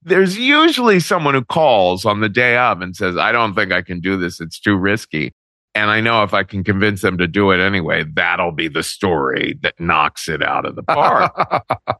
[0.07, 3.81] there's usually someone who calls on the day of and says, I don't think I
[3.81, 4.39] can do this.
[4.39, 5.33] It's too risky.
[5.75, 8.83] And I know if I can convince them to do it anyway, that'll be the
[8.83, 11.33] story that knocks it out of the park.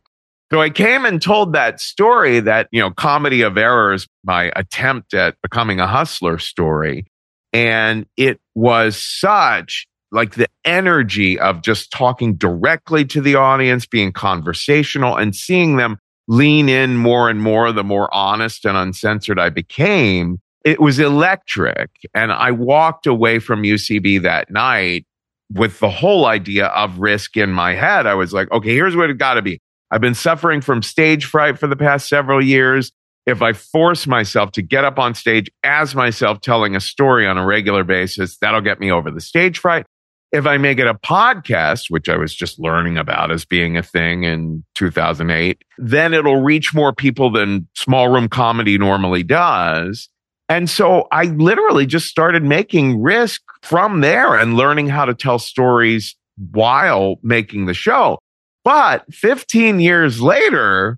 [0.52, 5.14] so I came and told that story that, you know, comedy of errors, my attempt
[5.14, 7.06] at becoming a hustler story.
[7.54, 14.12] And it was such like the energy of just talking directly to the audience, being
[14.14, 19.50] conversational and seeing them lean in more and more the more honest and uncensored I
[19.50, 21.90] became it was electric.
[22.14, 25.06] And I walked away from UCB that night
[25.54, 28.06] with the whole idea of risk in my head.
[28.06, 29.62] I was like, okay, here's what it got to be.
[29.92, 32.92] I've been suffering from stage fright for the past several years.
[33.26, 37.38] If I force myself to get up on stage as myself telling a story on
[37.38, 39.86] a regular basis, that'll get me over the stage fright.
[40.32, 43.84] If I make it a podcast, which I was just learning about as being a
[43.84, 50.10] thing in 2008, then it'll reach more people than small room comedy normally does.
[50.50, 55.40] And so I literally just started making risk from there and learning how to tell
[55.40, 56.16] stories
[56.52, 58.20] while making the show.
[58.64, 60.98] But 15 years later,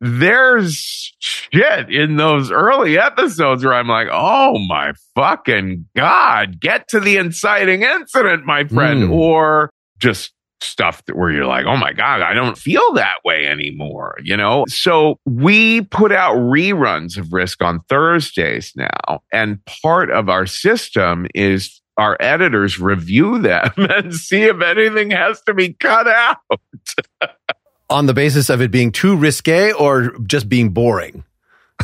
[0.00, 7.00] there's shit in those early episodes where I'm like, oh my fucking God, get to
[7.00, 9.12] the inciting incident, my friend, Mm.
[9.12, 13.46] or just stuff that where you're like, oh my God, I don't feel that way
[13.46, 14.64] anymore, you know?
[14.68, 19.20] So we put out reruns of Risk on Thursdays now.
[19.32, 25.40] And part of our system is our editors review them and see if anything has
[25.42, 26.38] to be cut out.
[27.88, 31.24] on the basis of it being too risque or just being boring?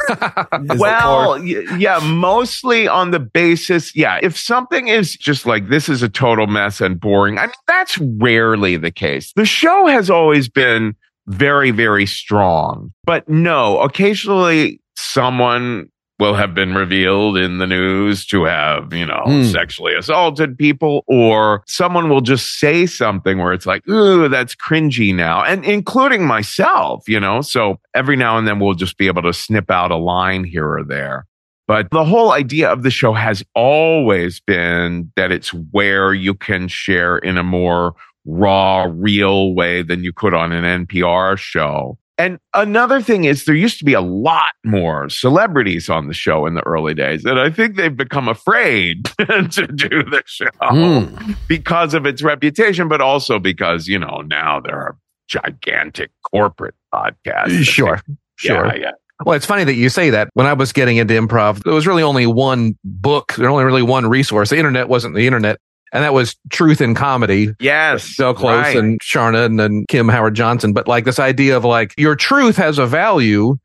[0.76, 6.08] well, yeah, mostly on the basis, yeah, if something is just like this is a
[6.08, 9.32] total mess and boring, I mean, that's rarely the case.
[9.34, 15.90] The show has always been very, very strong, but no, occasionally someone
[16.22, 19.50] will have been revealed in the news to have, you know, mm.
[19.50, 25.12] sexually assaulted people, or someone will just say something where it's like, ooh, that's cringy
[25.12, 25.42] now.
[25.42, 29.32] And including myself, you know, so every now and then we'll just be able to
[29.32, 31.26] snip out a line here or there.
[31.66, 36.68] But the whole idea of the show has always been that it's where you can
[36.68, 41.98] share in a more raw, real way than you could on an NPR show.
[42.18, 46.46] And another thing is there used to be a lot more celebrities on the show
[46.46, 47.24] in the early days.
[47.24, 51.36] And I think they've become afraid to do the show mm.
[51.48, 54.96] because of its reputation, but also because, you know, now there are
[55.28, 57.64] gigantic corporate podcasts.
[57.64, 58.00] Sure.
[58.36, 58.66] Sure.
[58.66, 58.90] Yeah, yeah.
[59.24, 60.28] Well, it's funny that you say that.
[60.34, 63.34] When I was getting into improv, there was really only one book.
[63.34, 64.50] There was only really one resource.
[64.50, 65.58] The internet wasn't the internet
[65.92, 67.54] and that was Truth in Comedy.
[67.60, 68.16] Yes.
[68.16, 68.76] Del Close right.
[68.76, 70.72] and Charna and, and Kim Howard Johnson.
[70.72, 73.56] But like this idea of like your truth has a value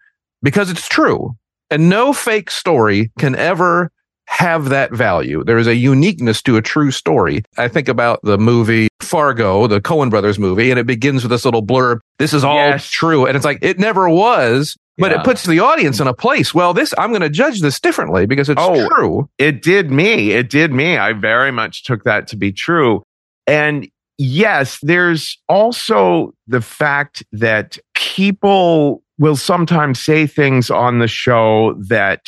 [0.44, 1.36] because it's true.
[1.70, 3.92] And no fake story can ever
[4.28, 5.44] have that value.
[5.44, 7.44] There is a uniqueness to a true story.
[7.58, 11.46] I think about the movie Fargo, the Coen brothers movie, and it begins with this
[11.46, 12.00] little blurb.
[12.20, 12.90] This is all yes.
[12.90, 13.26] true.
[13.26, 15.20] And it's like, it never was but yeah.
[15.20, 16.54] it puts the audience in a place.
[16.54, 19.30] Well, this, I'm going to judge this differently because it's oh, true.
[19.38, 20.32] It did me.
[20.32, 20.98] It did me.
[20.98, 23.04] I very much took that to be true.
[23.46, 31.76] And yes, there's also the fact that people will sometimes say things on the show
[31.88, 32.22] that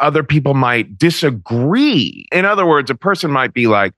[0.00, 2.26] other people might disagree.
[2.32, 3.92] In other words, a person might be like,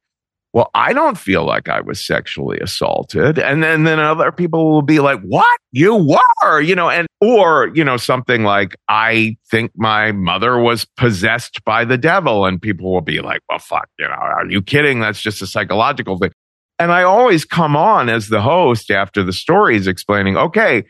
[0.52, 3.38] well, I don't feel like I was sexually assaulted.
[3.38, 5.58] And then, then other people will be like, what?
[5.70, 10.84] You were, you know, and, or, you know, something like, I think my mother was
[10.98, 12.44] possessed by the devil.
[12.44, 15.00] And people will be like, well, fuck, you know, are you kidding?
[15.00, 16.32] That's just a psychological thing.
[16.78, 20.84] And I always come on as the host after the story is explaining, okay,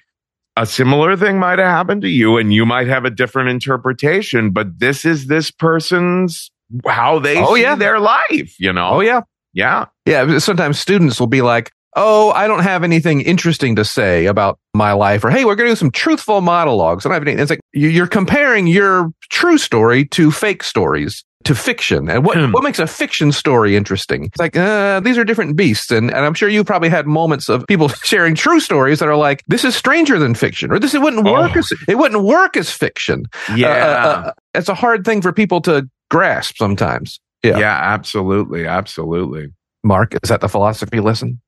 [0.57, 4.51] a similar thing might have happened to you and you might have a different interpretation,
[4.51, 6.51] but this is this person's
[6.87, 7.75] how they oh, see yeah.
[7.75, 8.89] their life, you know?
[8.95, 9.21] Oh, yeah.
[9.53, 9.87] Yeah.
[10.07, 10.39] Yeah.
[10.39, 14.93] Sometimes students will be like, Oh, I don't have anything interesting to say about my
[14.93, 17.05] life or, Hey, we're going to do some truthful monologues.
[17.05, 21.55] And I have any, it's like you're comparing your true story to fake stories to
[21.55, 22.09] fiction.
[22.09, 22.53] And what, hmm.
[22.53, 24.25] what makes a fiction story interesting?
[24.25, 25.91] It's like, uh, these are different beasts.
[25.91, 29.17] And, and I'm sure you probably had moments of people sharing true stories that are
[29.17, 31.59] like, this is stranger than fiction or this, it wouldn't work oh.
[31.59, 33.25] as, it wouldn't work as fiction.
[33.55, 33.69] Yeah.
[33.69, 37.21] Uh, uh, uh it's a hard thing for people to grasp sometimes.
[37.43, 37.59] Yeah.
[37.59, 38.67] Yeah, absolutely.
[38.67, 39.49] Absolutely.
[39.85, 41.41] Mark, is that the philosophy lesson?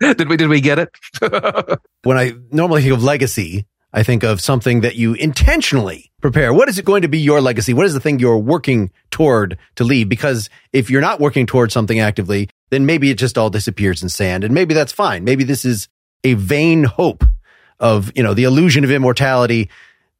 [0.00, 0.90] did we did we get it?
[2.02, 6.52] when I normally think of legacy, I think of something that you intentionally prepare.
[6.52, 7.74] What is it going to be your legacy?
[7.74, 10.08] What is the thing you're working toward to leave?
[10.08, 14.08] Because if you're not working towards something actively, then maybe it just all disappears in
[14.08, 15.24] sand and maybe that's fine.
[15.24, 15.88] Maybe this is
[16.24, 17.24] a vain hope
[17.78, 19.70] of, you know, the illusion of immortality.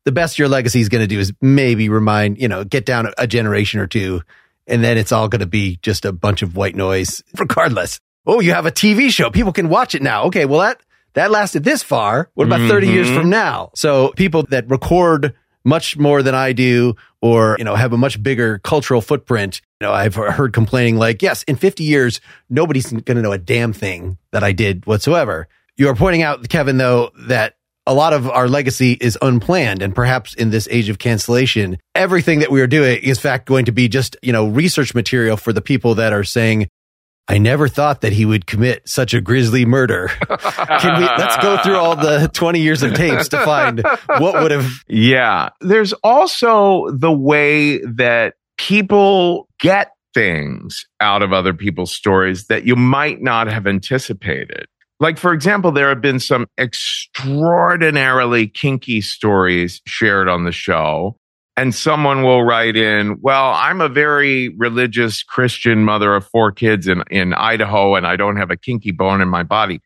[0.04, 3.12] The best your legacy is going to do is maybe remind, you know, get down
[3.18, 4.22] a generation or two
[4.66, 8.00] and then it's all going to be just a bunch of white noise regardless.
[8.26, 9.30] Oh, you have a TV show.
[9.30, 10.24] People can watch it now.
[10.24, 10.44] Okay.
[10.44, 10.80] Well, that,
[11.14, 12.30] that lasted this far.
[12.34, 12.70] What about mm-hmm.
[12.70, 13.70] 30 years from now?
[13.74, 18.22] So people that record much more than I do or, you know, have a much
[18.22, 19.60] bigger cultural footprint.
[19.80, 23.38] You know, I've heard complaining like, yes, in 50 years, nobody's going to know a
[23.38, 25.48] damn thing that I did whatsoever.
[25.76, 29.94] You are pointing out, Kevin, though, that a lot of our legacy is unplanned and
[29.94, 33.72] perhaps in this age of cancellation everything that we are doing is fact going to
[33.72, 36.68] be just you know research material for the people that are saying
[37.28, 40.08] I never thought that he would commit such a grisly murder.
[40.18, 43.84] Can we let's go through all the 20 years of tapes to find
[44.18, 45.50] what would have Yeah.
[45.60, 52.74] There's also the way that people get things out of other people's stories that you
[52.74, 54.66] might not have anticipated.
[55.00, 61.16] Like, for example, there have been some extraordinarily kinky stories shared on the show.
[61.56, 66.86] And someone will write in, well, I'm a very religious Christian mother of four kids
[66.86, 69.80] in, in Idaho, and I don't have a kinky bone in my body.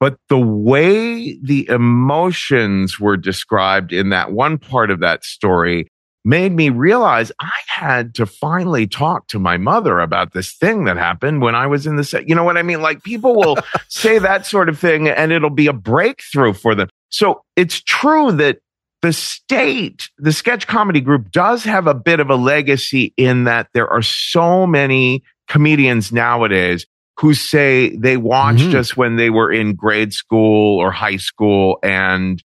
[0.00, 5.86] But the way the emotions were described in that one part of that story
[6.24, 10.96] made me realize I had to finally talk to my mother about this thing that
[10.96, 12.28] happened when I was in the set.
[12.28, 12.80] You know what I mean?
[12.80, 13.56] Like people will
[13.88, 16.88] say that sort of thing and it'll be a breakthrough for them.
[17.08, 18.58] So it's true that
[19.02, 23.66] the state, the sketch comedy group does have a bit of a legacy in that
[23.74, 26.86] there are so many comedians nowadays
[27.18, 28.74] who say they watched Mhm.
[28.76, 32.42] us when they were in grade school or high school and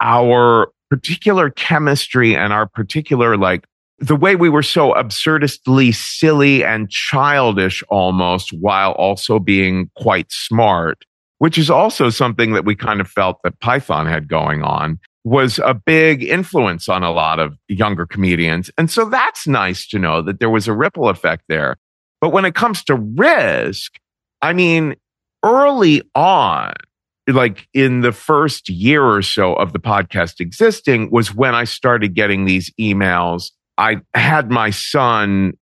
[0.00, 3.64] our particular chemistry and our particular like
[4.00, 11.04] the way we were so absurdistly silly and childish almost while also being quite smart,
[11.38, 15.58] which is also something that we kind of felt that Python had going on was
[15.58, 18.70] a big influence on a lot of younger comedians.
[18.78, 21.76] And so that's nice to know that there was a ripple effect there.
[22.22, 23.98] But when it comes to risk,
[24.40, 24.96] I mean,
[25.42, 26.72] early on,
[27.32, 32.14] like in the first year or so of the podcast existing was when I started
[32.14, 33.50] getting these emails.
[33.78, 35.54] I had my son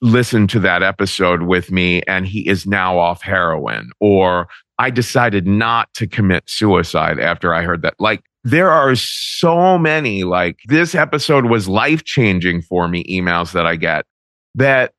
[0.00, 4.48] listen to that episode with me and he is now off heroin or
[4.78, 7.94] I decided not to commit suicide after I heard that.
[7.98, 13.66] Like there are so many like this episode was life changing for me emails that
[13.66, 14.04] I get
[14.54, 14.92] that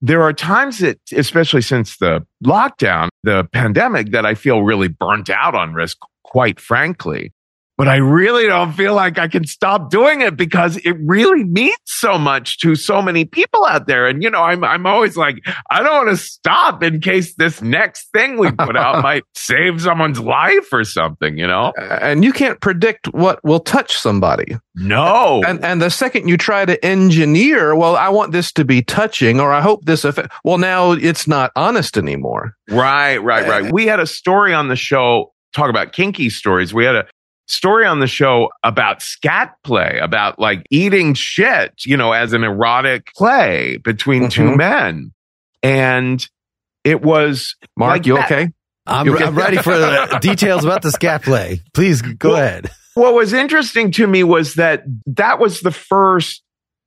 [0.00, 5.30] there are times that, especially since the lockdown, the pandemic, that I feel really burnt
[5.30, 7.32] out on risk, quite frankly.
[7.80, 11.78] But I really don't feel like I can stop doing it because it really means
[11.86, 14.06] so much to so many people out there.
[14.06, 15.38] And, you know, I'm, I'm always like,
[15.70, 19.80] I don't want to stop in case this next thing we put out might save
[19.80, 21.72] someone's life or something, you know?
[21.78, 24.58] And you can't predict what will touch somebody.
[24.74, 25.42] No.
[25.46, 29.40] And and the second you try to engineer, well, I want this to be touching,
[29.40, 30.30] or I hope this affect.
[30.44, 32.58] Well, now it's not honest anymore.
[32.68, 33.72] Right, right, right.
[33.72, 36.74] We had a story on the show, talk about kinky stories.
[36.74, 37.06] We had a
[37.50, 42.44] story on the show about scat play, about like eating shit, you know, as an
[42.44, 44.56] erotic play between two Mhm.
[44.56, 45.12] men.
[45.62, 46.26] And
[46.84, 48.30] it was Mark, Like you that.
[48.30, 48.48] okay?
[48.86, 49.24] I'm, You okay?
[49.24, 51.60] I'm ready for the details about the scat play.
[51.74, 52.70] Please go Well, ahead.
[52.94, 56.42] what was interesting to me was that that was the first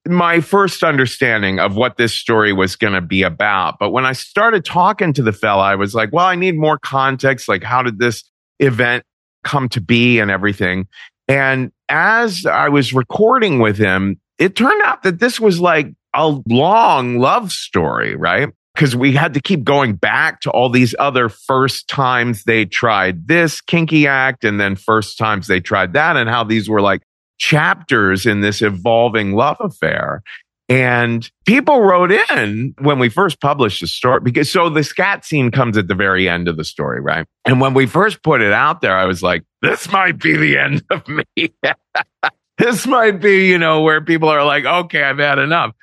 [0.06, 4.12] my first understanding of what this story was going to be about but when i
[4.12, 7.82] started talking to the fella i was like well i need more context like how
[7.82, 9.06] did this event
[9.44, 10.88] come to be and everything
[11.28, 16.40] and as i was recording with him it turned out that this was like a
[16.48, 21.30] long love story right because we had to keep going back to all these other
[21.30, 26.30] first times they tried this kinky act and then first times they tried that and
[26.30, 27.02] how these were like
[27.44, 30.24] chapters in this evolving love affair.
[30.70, 35.52] And people wrote in when we first published the story because so the scat scene
[35.52, 37.26] comes at the very end of the story, right?
[37.46, 40.58] And when we first put it out there, I was like, this might be the
[40.58, 41.54] end of me.
[42.58, 45.76] this might be, you know, where people are like, okay, I've had enough.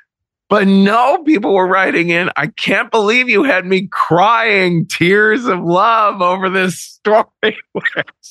[0.48, 2.28] But no, people were writing in.
[2.36, 7.56] I can't believe you had me crying tears of love over this story.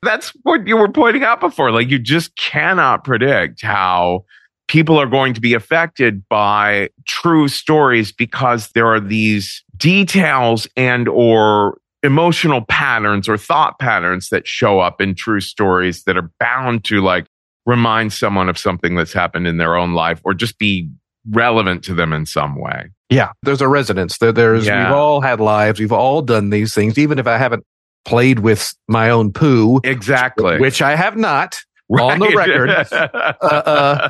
[0.04, 1.72] That's what you were pointing out before.
[1.72, 4.26] Like you just cannot predict how
[4.68, 11.08] people are going to be affected by true stories because there are these details and
[11.08, 16.84] or emotional patterns or thought patterns that show up in true stories that are bound
[16.86, 17.26] to like
[17.66, 20.90] remind someone of something that's happened in their own life or just be
[21.32, 22.90] relevant to them in some way.
[23.10, 24.18] Yeah, there's a resonance.
[24.20, 24.86] There, there's Yeah.
[24.90, 25.80] we've all had lives.
[25.80, 27.64] We've all done these things, even if I haven't
[28.06, 30.60] played with my own poo, Exactly.
[30.60, 31.60] which I have not.
[31.90, 32.68] On the record.
[32.98, 34.10] Uh, uh,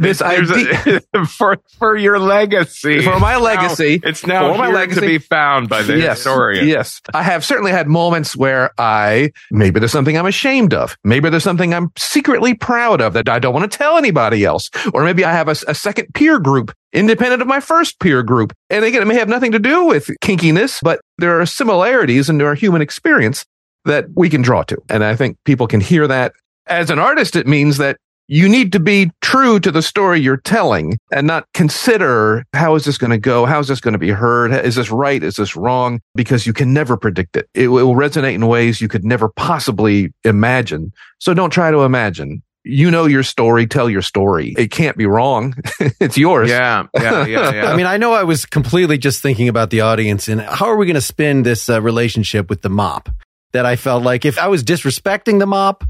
[0.00, 3.02] this idea a, for for your legacy.
[3.02, 4.00] for my Now- legacy.
[4.02, 5.00] it's now for my legacy.
[5.00, 6.68] to be found by the yes, historian.
[6.68, 10.96] Yes, I have certainly had moments where I maybe there's something I'm ashamed of.
[11.04, 14.70] Maybe there's something I'm secretly proud of that I don't want to tell anybody else.
[14.92, 18.52] Or maybe I have a, a second peer group independent of my first peer group.
[18.70, 22.40] And again, it may have nothing to do with kinkiness, but there are similarities in
[22.42, 23.44] our human experience
[23.84, 24.76] that we can draw to.
[24.88, 26.32] And I think people can hear that.
[26.68, 27.96] As an artist, it means that
[28.28, 32.84] you need to be true to the story you're telling and not consider how is
[32.84, 33.46] this going to go?
[33.46, 34.52] How is this going to be heard?
[34.52, 35.22] Is this right?
[35.22, 36.00] Is this wrong?
[36.14, 37.48] Because you can never predict it.
[37.54, 40.92] It will resonate in ways you could never possibly imagine.
[41.18, 42.42] So don't try to imagine.
[42.64, 44.54] You know your story, tell your story.
[44.58, 45.54] It can't be wrong.
[45.98, 46.50] it's yours.
[46.50, 47.66] Yeah, yeah, yeah, yeah.
[47.72, 50.76] I mean, I know I was completely just thinking about the audience and how are
[50.76, 53.08] we going to spin this uh, relationship with the mop?
[53.52, 55.82] That I felt like if I was disrespecting the mop,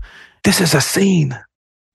[0.49, 1.39] This is a scene.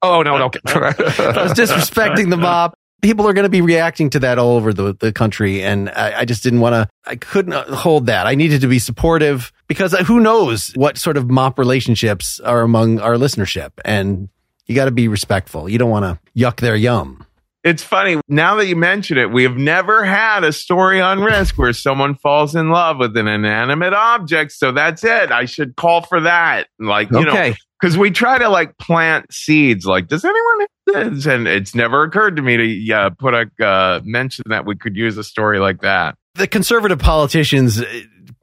[0.03, 0.51] Oh, no, no.
[0.63, 0.75] if
[1.19, 4.71] I was disrespecting the mop, people are going to be reacting to that all over
[4.71, 5.63] the, the country.
[5.63, 8.27] And I, I just didn't want to, I couldn't uh, hold that.
[8.27, 12.99] I needed to be supportive because who knows what sort of mop relationships are among
[12.99, 13.71] our listenership.
[13.83, 14.29] And
[14.67, 15.67] you got to be respectful.
[15.67, 17.25] You don't want to yuck their yum.
[17.63, 19.31] it's funny now that you mention it.
[19.31, 23.27] We have never had a story on risk where someone falls in love with an
[23.27, 24.51] inanimate object.
[24.51, 25.31] So that's it.
[25.31, 26.67] I should call for that.
[26.77, 27.55] Like you know, okay.
[27.83, 29.85] Because we try to like plant seeds.
[29.85, 30.59] Like, does anyone
[30.93, 31.25] have this?
[31.25, 32.55] And it's never occurred to me
[32.85, 36.15] to uh, put a uh, mention that we could use a story like that.
[36.35, 37.85] the conservative politicians uh,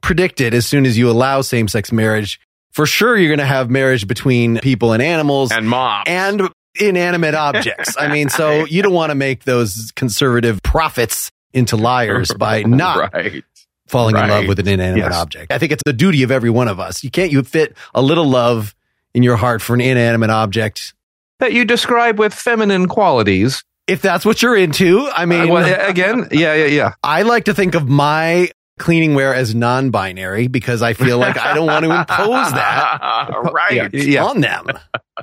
[0.01, 2.39] predicted as soon as you allow same sex marriage,
[2.71, 6.03] for sure you're going to have marriage between people and animals And mom.
[6.05, 6.47] and
[6.79, 7.95] inanimate objects.
[7.97, 13.11] I mean, so you don't want to make those conservative prophets into liars by not
[13.11, 13.43] right.
[13.87, 15.15] falling in love with an inanimate Yes.
[15.15, 15.51] object.
[15.51, 17.03] I think it's the duty of every one of us.
[17.03, 18.75] You can't you fit a little love
[19.13, 20.93] in your heart for an inanimate object
[21.39, 23.63] That you describe with feminine qualities.
[23.87, 25.09] if that's what you're into.
[25.13, 26.93] I mean, Uh, well, again, yeah, yeah, yeah.
[27.03, 28.49] I like to think of my
[28.79, 32.99] cleaning ware as non-binary because I feel like I don't want to impose that
[33.53, 33.93] right.
[33.93, 34.65] Yeah, on them.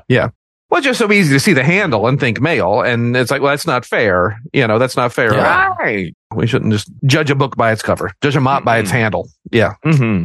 [0.08, 0.28] Yeah.
[0.70, 3.40] Well, it's just so easy to see the handle and think male, and it's like,
[3.40, 4.38] well, that's not fair.
[4.52, 5.32] You know, that's not fair.
[5.32, 5.74] Yeah.
[5.80, 6.14] Right.
[6.34, 8.94] We shouldn't just judge a book by its cover, judge a mop by its Mhm.
[9.00, 9.28] handle.
[9.50, 9.72] Yeah.
[9.82, 10.24] hmm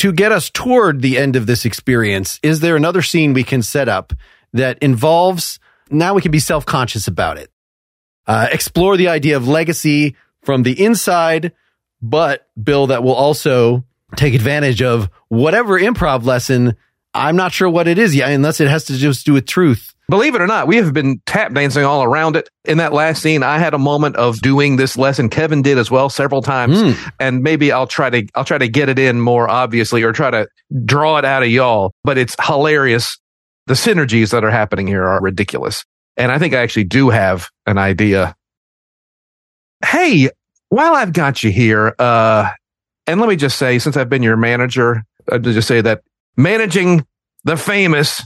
[0.00, 3.60] to get us toward the end of this experience, is there another scene we can
[3.60, 4.14] set up
[4.54, 7.50] that involves now we can be self conscious about it?
[8.26, 11.52] Uh, explore the idea of legacy from the inside,
[12.00, 13.84] but Bill, that will also
[14.16, 16.76] take advantage of whatever improv lesson.
[17.12, 19.94] I'm not sure what it is yet, unless it has to just do with truth.
[20.10, 22.50] Believe it or not, we have been tap dancing all around it.
[22.64, 25.28] In that last scene, I had a moment of doing this lesson.
[25.28, 26.80] Kevin did as well several times.
[26.80, 27.08] Hmm.
[27.20, 30.30] and maybe I'll try to I'll try to get it in more obviously or try
[30.30, 30.48] to
[30.84, 31.94] draw it out of y'all.
[32.02, 33.18] But it's hilarious.
[33.66, 35.84] The synergies that are happening here are ridiculous.
[36.16, 38.34] And I think I actually do have an idea.
[39.84, 40.28] Hey,
[40.70, 42.50] while I've got you here, uh,
[43.06, 46.02] and let me just say, since I've been your manager, I'll just say that
[46.36, 47.06] managing
[47.44, 48.22] the famous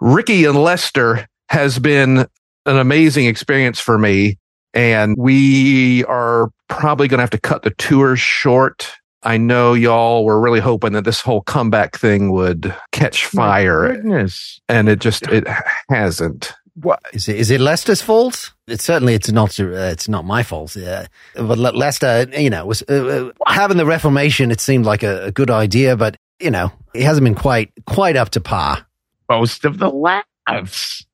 [0.00, 2.18] Ricky and Lester has been
[2.66, 4.38] an amazing experience for me
[4.74, 8.92] and we are probably going to have to cut the tour short.
[9.22, 14.60] I know y'all were really hoping that this whole comeback thing would catch fire, Goodness.
[14.68, 15.44] and it just it
[15.90, 16.52] hasn't.
[16.80, 17.00] What?
[17.12, 18.52] Is it, is it Lester's fault?
[18.68, 19.58] It certainly it's not.
[19.58, 20.76] Uh, it's not my fault.
[20.76, 24.52] Uh, but Le- Lester, you know, was uh, uh, having the Reformation.
[24.52, 28.14] It seemed like a, a good idea, but you know, it hasn't been quite quite
[28.14, 28.86] up to par.
[29.28, 31.04] Most of the laughs.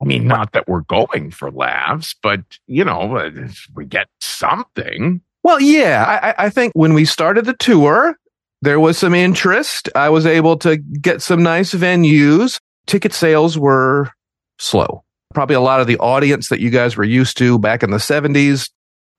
[0.00, 3.30] I mean, not that we're going for laughs, but you know, uh,
[3.74, 5.20] we get something.
[5.44, 8.16] Well, yeah, I, I- I think when we started the tour,
[8.62, 9.88] there was some interest.
[9.94, 12.58] I was able to get some nice venues.
[12.86, 14.10] Ticket sales were
[14.58, 15.04] slow.
[15.34, 17.96] Probably a lot of the audience that you guys were used to back in the
[17.96, 18.70] 70s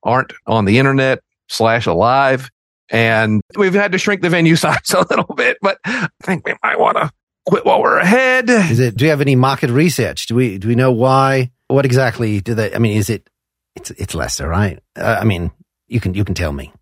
[0.02, 2.50] aren't on the internet slash alive.
[2.90, 6.54] And we've had to shrink the venue size a little bit, but I think we
[6.62, 7.10] might want to
[7.46, 8.50] quit while we're ahead.
[8.50, 8.96] Is it?
[8.96, 10.26] Do you have any market research?
[10.26, 11.50] Do we do we know why?
[11.68, 12.74] What exactly do they?
[12.74, 13.28] I mean, is it?
[13.76, 14.80] It's it's Lester, right?
[14.96, 15.50] Uh, I mean,
[15.88, 16.72] you can you can tell me.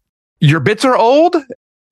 [0.41, 1.37] Your bits are old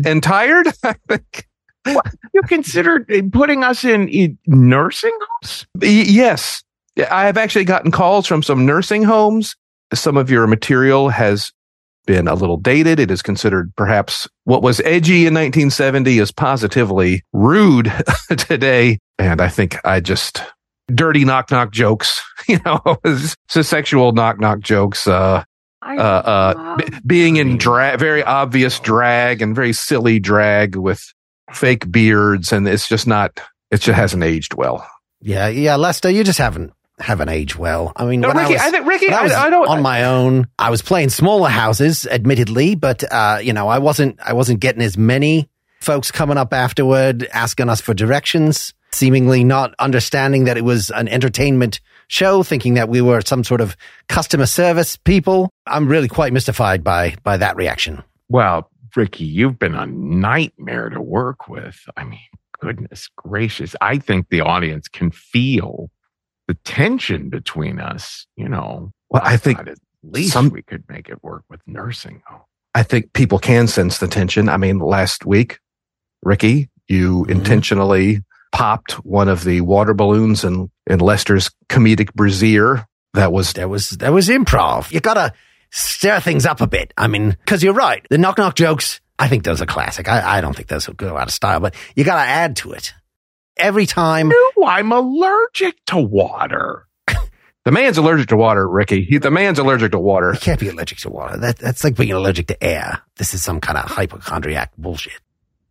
[0.05, 0.68] and tired.
[0.85, 1.47] I think.
[1.87, 5.66] You considered putting us in, in nursing homes?
[5.81, 6.62] Yes.
[7.11, 9.57] I have actually gotten calls from some nursing homes.
[9.95, 11.53] Some of your material has
[12.11, 12.99] been a little dated.
[12.99, 17.93] It is considered perhaps what was edgy in 1970 is positively rude
[18.37, 18.99] today.
[19.17, 20.43] And I think I just
[20.93, 25.45] dirty knock knock jokes, you know, it's just sexual knock knock jokes, uh,
[25.87, 31.01] uh, uh, b- being in drag, very obvious drag and very silly drag with
[31.53, 32.53] fake beards.
[32.53, 33.39] And it's just not,
[33.71, 34.85] it just hasn't aged well.
[35.21, 37.92] Yeah, yeah, Lester, you just haven't haven't aged well.
[37.96, 39.51] I mean, No, when Ricky, I I, was, think Ricky, when I I, was I
[39.51, 39.68] don't.
[39.68, 40.46] on my own.
[40.59, 44.82] I was playing smaller houses, admittedly, but uh, you know, I wasn't I wasn't getting
[44.82, 45.48] as many
[45.80, 51.09] folks coming up afterward asking us for directions, seemingly not understanding that it was an
[51.09, 53.76] entertainment show, thinking that we were some sort of
[54.09, 55.48] customer service people.
[55.66, 58.03] I'm really quite mystified by by that reaction.
[58.28, 61.76] Well, Ricky, you've been a nightmare to work with.
[61.96, 62.18] I mean,
[62.61, 63.74] goodness gracious.
[63.80, 65.90] I think the audience can feel
[66.51, 68.26] the tension between us.
[68.36, 72.22] You know, Well, I think at least some- we could make it work with nursing
[72.26, 72.40] home.
[72.74, 74.48] I think people can sense the tension.
[74.48, 75.61] I mean, last week,
[76.24, 77.30] Ricky, you Mhm.
[77.30, 78.22] intentionally
[78.53, 82.84] popped one of the water balloons in, in Lester's comedic brassiere.
[83.14, 84.90] That was, that was that was improv.
[84.92, 85.32] You gotta
[85.70, 86.92] stir things up a bit.
[86.96, 88.05] I mean, because you're right.
[88.11, 89.01] The knock knock jokes.
[89.20, 90.09] I think those are classic.
[90.09, 92.72] I, I don't think those will go out of style, but you gotta add to
[92.72, 92.92] it.
[93.61, 96.87] Every time No, I'm allergic to water.
[97.65, 99.05] the man's allergic to water, Ricky.
[99.05, 100.33] He, the man's allergic to water.
[100.33, 101.37] you can't be allergic to water.
[101.37, 103.03] That that's like being allergic to air.
[103.17, 105.21] This is some kind of hypochondriac bullshit.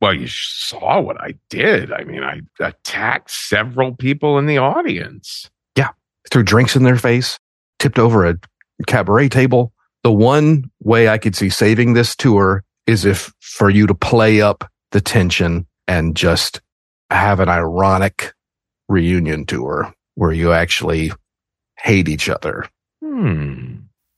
[0.01, 1.91] Well, you saw what I did.
[1.91, 5.49] I mean, I attacked several people in the audience.
[5.75, 5.89] Yeah.
[6.31, 7.37] Threw drinks in their face,
[7.79, 8.37] tipped over a
[8.87, 9.73] cabaret table.
[10.03, 14.41] The one way I could see saving this tour is if for you to play
[14.41, 16.61] up the tension and just
[17.09, 18.33] have an ironic
[18.87, 21.11] reunion tour where you actually
[21.77, 22.65] hate each other.
[23.03, 23.75] Hmm.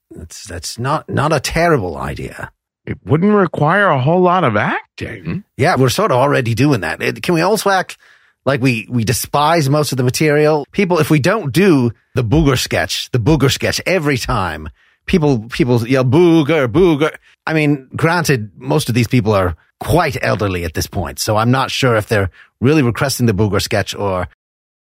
[0.10, 2.52] That's that's not not a terrible idea.
[2.86, 5.44] it wouldn't require a whole lot of acting.
[5.56, 7.02] Yeah, we're sort of already doing that.
[7.02, 7.98] It- Can we also act
[8.44, 10.66] like we, we despise most of the material?
[10.72, 14.68] People, if we don't do the booger sketch, the booger sketch every time,
[15.12, 17.14] people, people yell booger, booger.
[17.46, 21.20] I mean, granted, most of these people are quite elderly at this point.
[21.20, 22.30] So I'm not sure if they're
[22.62, 24.28] really requesting the booger sketch or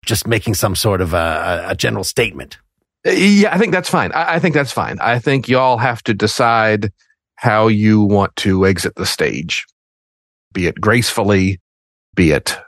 [0.04, 2.58] just making some sort of a, a- a general statement.
[3.06, 4.12] Yeah, I think that's fine.
[4.12, 4.98] I, I think that's fine.
[5.00, 6.92] I think y'all have to decide
[7.36, 9.64] how you want to exit the stage,
[10.52, 11.58] be it gracefully,
[12.14, 12.58] be it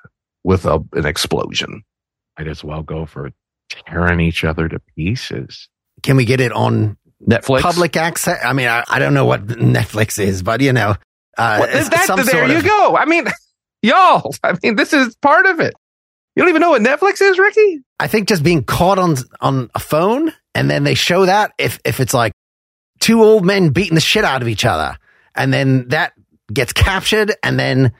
[0.45, 1.83] with a, an explosion.
[2.39, 3.31] Might as well go for
[3.69, 5.69] tearing each other to pieces.
[6.03, 6.97] Can we get it on
[7.29, 7.61] Netflix.
[7.61, 8.39] public access?
[8.45, 10.95] I mean, I, I don't know what Netflix is, but you know,
[11.39, 12.97] uh, Well, it's that- some there sort you of- go.
[12.97, 13.27] I mean,
[13.83, 14.35] y'all.
[14.43, 15.75] I mean, this is part of it.
[16.37, 17.81] You don't even know what Netflix is, Ricky?
[17.99, 21.79] I think just being caught on on a phone and then they show that if
[21.85, 22.33] if it's like
[23.01, 24.97] two old men beating the shit out of each other
[25.35, 26.13] and then that
[26.53, 27.93] gets captured and then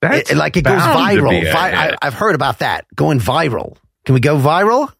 [0.00, 1.42] That's it, like it goes viral.
[1.42, 1.96] Vi- I.
[2.00, 3.76] I've heard about that going viral.
[4.06, 4.92] Can we go viral?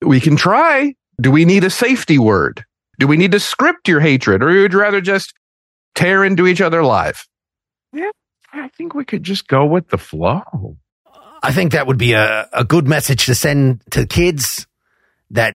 [0.00, 0.94] We can try.
[1.20, 2.64] Do we need a safety word?
[2.98, 5.32] Do we need to script your hatred, or would you rather just
[5.94, 7.26] tear into each other live?
[7.92, 8.10] Yeah,
[8.52, 10.76] I think we could just go with the flow.
[11.42, 14.66] I think that would be a, a good message to send to kids
[15.30, 15.54] that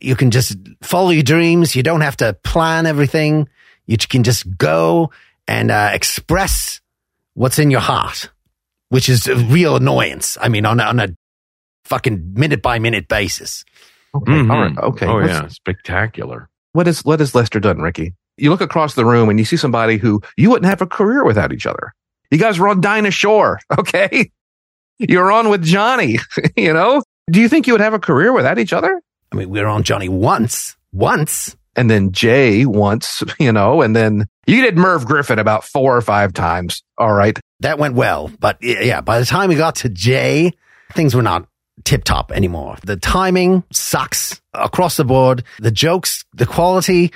[0.00, 1.76] you can just follow your dreams.
[1.76, 3.48] You don't have to plan everything.
[3.86, 5.10] You can just go
[5.46, 6.80] and uh, express
[7.34, 8.30] what's in your heart,
[8.88, 10.36] which is a real annoyance.
[10.40, 11.08] I mean, on a, on a
[11.84, 13.64] fucking minute by minute basis.
[14.14, 14.32] Okay.
[14.32, 14.50] Mhm.
[14.50, 14.78] All right.
[14.78, 15.06] Okay.
[15.06, 16.48] Oh Let's- yeah, spectacular.
[16.72, 18.14] What is what has Lester done, Ricky?
[18.36, 21.24] You look across the room and you see somebody who you wouldn't have a career
[21.24, 21.94] without each other.
[22.30, 24.30] You guys were on Dinah Shore, okay?
[24.98, 26.18] You're on with Johnny,
[26.56, 27.02] you know?
[27.30, 29.00] Do you think you would have a career without each other?
[29.32, 31.56] I mean, we were on Johnny once, once.
[31.76, 36.00] And then Jay once, you know, and then you did Merv Griffin about four or
[36.00, 36.82] five times.
[36.96, 37.38] All right.
[37.60, 38.32] That went well.
[38.40, 40.52] But yeah, yeah, by the time we got to Jay,
[40.94, 41.46] things were not
[41.88, 42.76] tip top anymore.
[42.84, 45.42] The timing sucks across the board.
[45.58, 47.12] The jokes, the quality,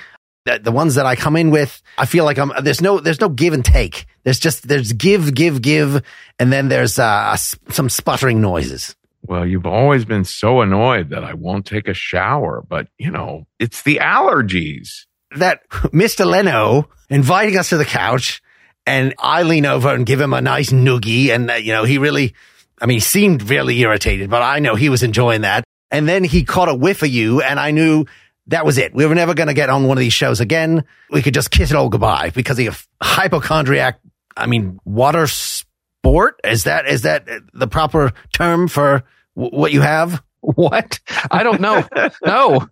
[0.46, 3.20] the, the ones that I come in with, I feel like I'm, there's no, there's
[3.20, 4.06] no give and take.
[4.24, 6.02] There's just, there's give, give, give.
[6.38, 8.96] And then there's, uh, some sputtering noises.
[9.26, 13.46] Well, you've always been so annoyed that I won't take a shower, but you know,
[13.60, 15.04] it's the allergies.
[15.36, 16.24] That Mr.
[16.24, 18.42] Leno inviting us to the couch
[18.86, 21.28] and I lean over and give him a nice noogie.
[21.28, 22.34] And, uh, you know, he really,
[22.82, 25.62] I mean, he seemed really irritated, but I know he was enjoying that.
[25.92, 28.06] And then he caught a whiff of you and I knew
[28.48, 28.92] that was it.
[28.92, 30.84] We were never going to get on one of these shows again.
[31.08, 32.68] We could just kiss it all goodbye because he
[33.00, 34.00] hypochondriac.
[34.36, 36.40] I mean, water sport.
[36.42, 39.04] Is that, is that the proper term for
[39.36, 40.20] w- what you have?
[40.40, 40.98] What?
[41.30, 41.86] I don't know.
[42.24, 42.66] no.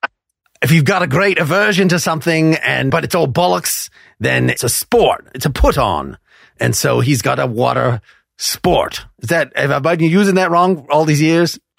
[0.62, 3.90] if you've got a great aversion to something and but it's all bollocks,
[4.20, 5.28] then it's a sport.
[5.34, 6.16] It's a put on.
[6.58, 8.00] And so he's got a water
[8.40, 9.04] sport.
[9.22, 11.58] Is that have I been using that wrong all these years?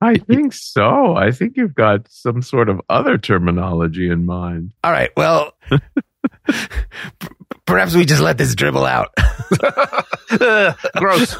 [0.00, 1.14] I think so.
[1.14, 4.72] I think you've got some sort of other terminology in mind.
[4.82, 5.10] All right.
[5.16, 5.52] Well,
[7.66, 9.14] perhaps we just let this dribble out.
[10.96, 11.36] Gross.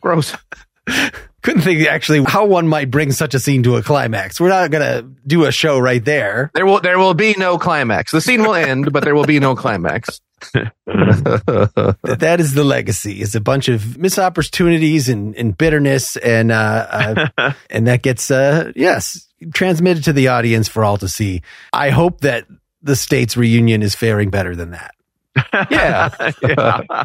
[0.00, 0.36] Gross.
[1.42, 4.40] Couldn't think actually how one might bring such a scene to a climax.
[4.40, 6.50] We're not going to do a show right there.
[6.54, 8.12] There will there will be no climax.
[8.12, 10.20] The scene will end, but there will be no climax.
[10.52, 13.20] That that is the legacy.
[13.20, 18.30] Is a bunch of missed opportunities and, and bitterness, and uh, uh, and that gets
[18.30, 21.42] uh, yes transmitted to the audience for all to see.
[21.72, 22.46] I hope that
[22.82, 24.94] the state's reunion is faring better than that.
[25.70, 26.30] yeah.
[26.42, 27.04] yeah.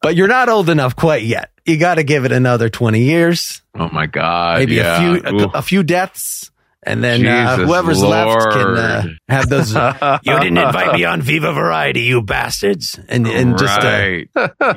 [0.00, 1.50] But you're not old enough quite yet.
[1.64, 4.60] You got to give it another twenty years, Oh my God.
[4.60, 4.96] maybe yeah.
[4.96, 6.50] a few a, a few deaths,
[6.86, 9.74] and then uh, Jesus whoever's left can uh, have those.
[9.74, 13.84] you didn't invite me on Viva Variety, you bastards, and and just uh,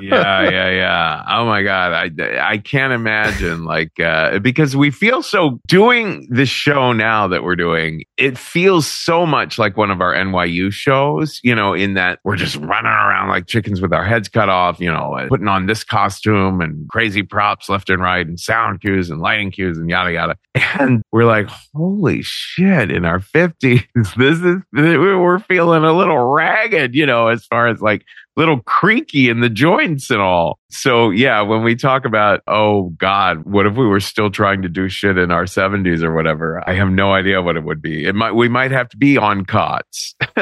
[0.01, 1.24] yeah, yeah, yeah.
[1.30, 6.49] Oh my god, I I can't imagine like uh, because we feel so doing this
[6.49, 8.03] show now that we're doing.
[8.18, 12.36] It feels so much like one of our NYU shows, you know, in that we're
[12.36, 15.84] just running around like chickens with our heads cut off, you know, putting on this
[15.84, 20.12] costume and crazy props left and right and sound cues and lighting cues and yada
[20.12, 20.36] yada.
[20.80, 22.91] And we're like, holy shit!
[22.91, 23.84] In our fifties,
[24.18, 28.06] this is we're feeling a little ragged, you know, as far as like
[28.39, 30.60] little creaky in the joints and all.
[30.70, 34.70] So yeah, when we talk about, oh God, what if we were still trying to
[34.70, 36.64] do shit in our seventies or whatever?
[36.68, 38.06] I have no idea what it would be.
[38.06, 40.16] It might, we might have to be on cots.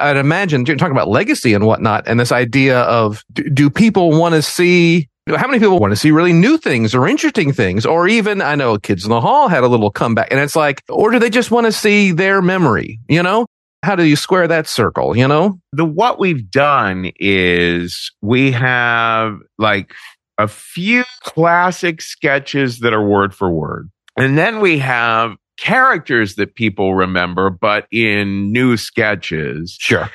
[0.00, 4.10] I'd imagine you're talking about legacy and whatnot, and this idea of do, do people
[4.10, 5.08] want to see?
[5.26, 8.56] How many people want to see really new things or interesting things, or even I
[8.56, 11.30] know Kids in the Hall had a little comeback, and it's like, or do they
[11.30, 13.00] just want to see their memory?
[13.08, 13.46] You know,
[13.82, 15.58] how do you square that circle, you know?
[15.72, 19.94] The what we've done is we have like
[20.36, 23.90] a few classic sketches that are word for word.
[24.18, 29.76] And then we have characters that people remember, but in new sketches.
[29.80, 30.10] Sure.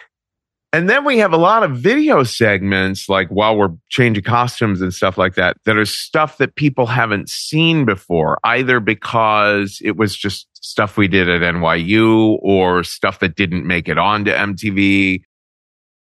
[0.72, 4.94] And then we have a lot of video segments, like while we're changing costumes and
[4.94, 10.16] stuff like that, that are stuff that people haven't seen before, either because it was
[10.16, 15.24] just stuff we did at NYU or stuff that didn't make it onto MTV.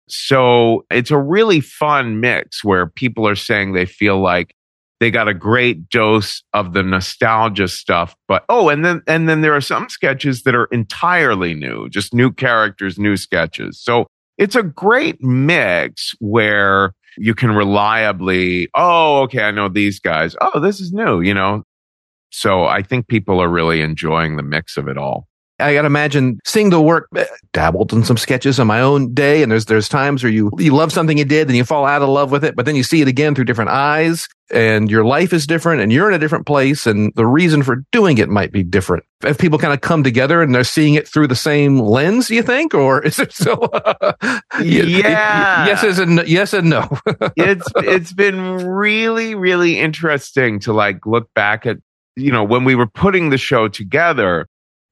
[0.09, 4.54] So it's a really fun mix where people are saying they feel like
[5.00, 9.42] they got a great dose of the nostalgia stuff but oh and then and then
[9.42, 14.07] there are some sketches that are entirely new just new characters new sketches so
[14.39, 20.37] it's a great mix where you can reliably oh okay i know these guys.
[20.41, 21.62] Oh this is new you know?
[22.30, 25.26] So i think people are really enjoying the mix of it all
[25.59, 29.42] I gotta imagine seeing the work eh, dabbled in some sketches on my own day.
[29.42, 32.02] And there's, there's times where you, you love something you did and you fall out
[32.02, 35.04] of love with it, but then you see it again through different eyes and your
[35.04, 38.28] life is different and you're in a different place and the reason for doing it
[38.28, 39.04] might be different.
[39.24, 42.42] If people kind of come together and they're seeing it through the same lens, you
[42.42, 43.70] think, or is it still?
[44.61, 45.66] yeah.
[45.66, 46.86] yes and yes and no.
[47.36, 51.78] it's it's been really really interesting to like look back at
[52.14, 54.46] you know when we were putting the show together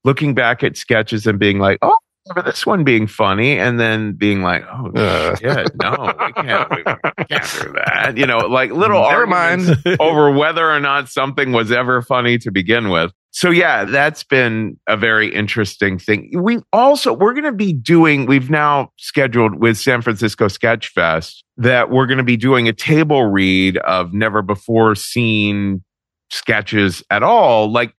[0.05, 1.97] looking back at sketches and being like, oh,
[2.29, 5.35] remember this one being funny, and then being like, oh uh.
[5.35, 8.13] shit, no, we can't, we can't do that.
[8.15, 9.97] You know, like little Never arguments mind.
[9.99, 13.11] over whether or not something was ever funny to begin with.
[13.31, 16.31] So yeah, that's been a very interesting thing.
[16.41, 18.27] We also we're going to be doing.
[18.27, 22.73] We've now scheduled with San Francisco Sketch Fest that we're going to be doing a
[22.73, 25.83] table read of never before seen
[26.31, 27.69] sketches at all.
[27.71, 27.93] Like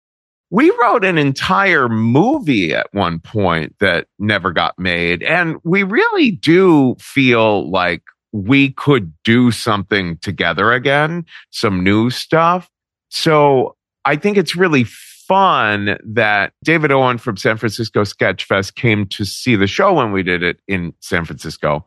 [0.49, 5.23] we wrote an entire movie at one point that never got made.
[5.23, 12.69] And we really do feel like we could do something together again, some new stuff.
[13.09, 13.75] So
[14.05, 19.25] I think it's really fun that David Owen from San Francisco Sketch Fest came to
[19.25, 21.85] see the show when we did it in San Francisco.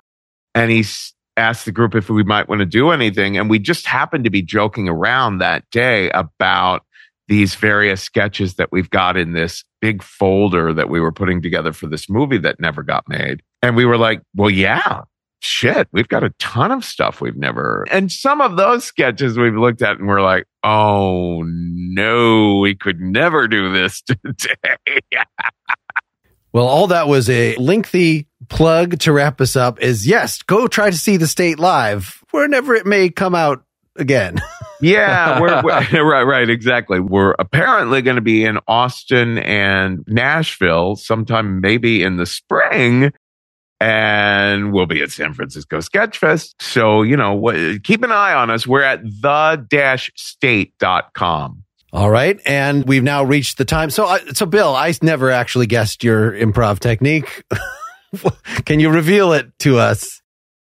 [0.54, 0.84] And he
[1.36, 3.38] asked the group if we might want to do anything.
[3.38, 6.84] And we just happened to be joking around that day about
[7.30, 11.72] these various sketches that we've got in this big folder that we were putting together
[11.72, 13.40] for this movie that never got made.
[13.62, 15.02] And we were like, well, yeah,
[15.38, 17.86] shit, we've got a ton of stuff we've never.
[17.88, 23.00] And some of those sketches we've looked at and we're like, oh no, we could
[23.00, 25.00] never do this today.
[26.52, 30.90] well, all that was a lengthy plug to wrap us up is yes, go try
[30.90, 33.62] to see the state live whenever it may come out
[33.94, 34.40] again.
[34.80, 37.00] yeah, we're, we're, right, right, exactly.
[37.00, 43.12] We're apparently going to be in Austin and Nashville sometime maybe in the spring.
[43.82, 46.54] And we'll be at San Francisco Sketchfest.
[46.60, 47.50] So, you know,
[47.82, 48.66] keep an eye on us.
[48.66, 52.38] We're at the dash state.com All right.
[52.44, 53.88] And we've now reached the time.
[53.88, 57.44] So, uh, so Bill, I never actually guessed your improv technique.
[58.66, 60.19] Can you reveal it to us?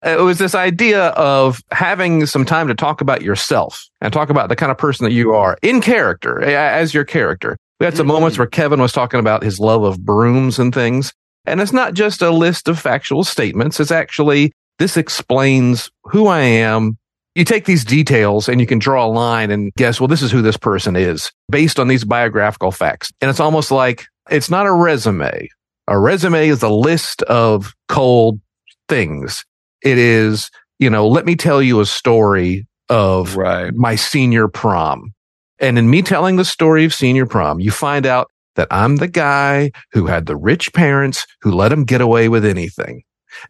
[0.06, 4.48] It was this idea of having some time to talk about yourself and talk about
[4.48, 7.56] the kind of person that you are in character as your character.
[7.80, 8.14] We had some mm-hmm.
[8.14, 11.12] moments where Kevin was talking about his love of brooms and things.
[11.44, 13.78] And it's not just a list of factual statements.
[13.78, 16.98] It's actually, this explains who I am.
[17.34, 20.32] You take these details and you can draw a line and guess, well, this is
[20.32, 23.12] who this person is based on these biographical facts.
[23.20, 25.48] And it's almost like it's not a resume.
[25.86, 28.40] A resume is a list of cold
[28.88, 29.44] things.
[29.86, 33.72] It is, you know, let me tell you a story of right.
[33.74, 35.12] my senior prom.
[35.58, 39.08] And in me telling the story of senior prom, you find out that I'm the
[39.08, 43.02] guy who had the rich parents who let him get away with anything.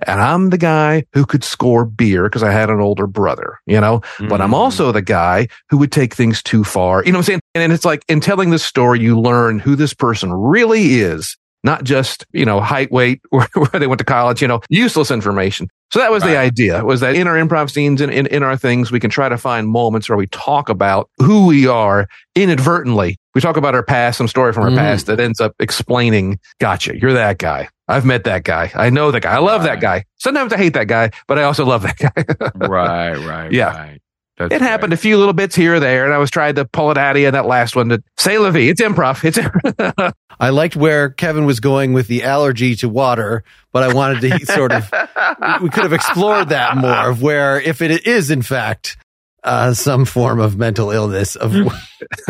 [0.07, 3.81] And I'm the guy who could score beer because I had an older brother, you
[3.81, 4.29] know, mm-hmm.
[4.29, 4.55] but I'm mm-hmm.
[4.55, 7.05] also the guy who would take things too far.
[7.05, 7.41] You know what I'm saying?
[7.55, 11.85] And it's like in telling this story, you learn who this person really is not
[11.85, 15.69] just, you know, height, weight, where, where they went to college, you know, useless information.
[15.93, 16.31] So that was right.
[16.31, 18.99] the idea was that in our improv scenes and in, in, in our things, we
[18.99, 23.17] can try to find moments where we talk about who we are inadvertently.
[23.35, 24.77] We talk about our past, some story from our mm.
[24.77, 27.69] past that ends up explaining, gotcha, you're that guy.
[27.89, 28.73] I've met that guy.
[28.75, 29.35] I know that guy.
[29.35, 29.75] I love right.
[29.75, 30.05] that guy.
[30.17, 32.67] Sometimes I hate that guy, but I also love that guy.
[32.67, 33.77] right, right, yeah.
[33.77, 34.01] Right.
[34.37, 36.65] That's it happened a few little bits here or there, and I was trying to
[36.67, 37.29] pull it out of you.
[37.29, 38.69] In that last one to say la vie.
[38.69, 39.25] It's improv.
[39.25, 39.39] It's.
[40.39, 44.47] I liked where Kevin was going with the allergy to water, but I wanted to
[44.47, 44.93] sort of.
[45.63, 47.11] we could have explored that more.
[47.11, 48.99] Of where, if it is in fact
[49.47, 51.53] uh, some form of mental illness, of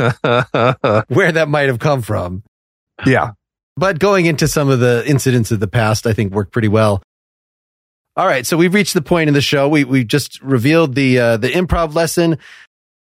[1.09, 2.45] where that might have come from.
[3.05, 3.33] Yeah,
[3.77, 7.03] But going into some of the incidents of the past, I think worked pretty well.
[8.19, 9.69] All right, so we've reached the point in the show.
[9.69, 12.39] We we just revealed the uh, the improv lesson,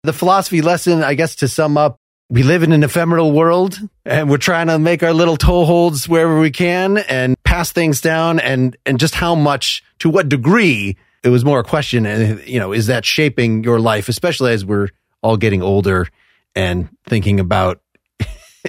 [0.03, 1.03] the philosophy lesson.
[1.03, 4.77] I guess to sum up, we live in an ephemeral world, and we're trying to
[4.77, 9.35] make our little toeholds wherever we can and pass things down, and and just how
[9.35, 12.05] much, to what degree, it was more a question.
[12.05, 14.89] And you know, is that shaping your life, especially as we're
[15.23, 16.09] all getting older
[16.55, 17.79] and thinking about,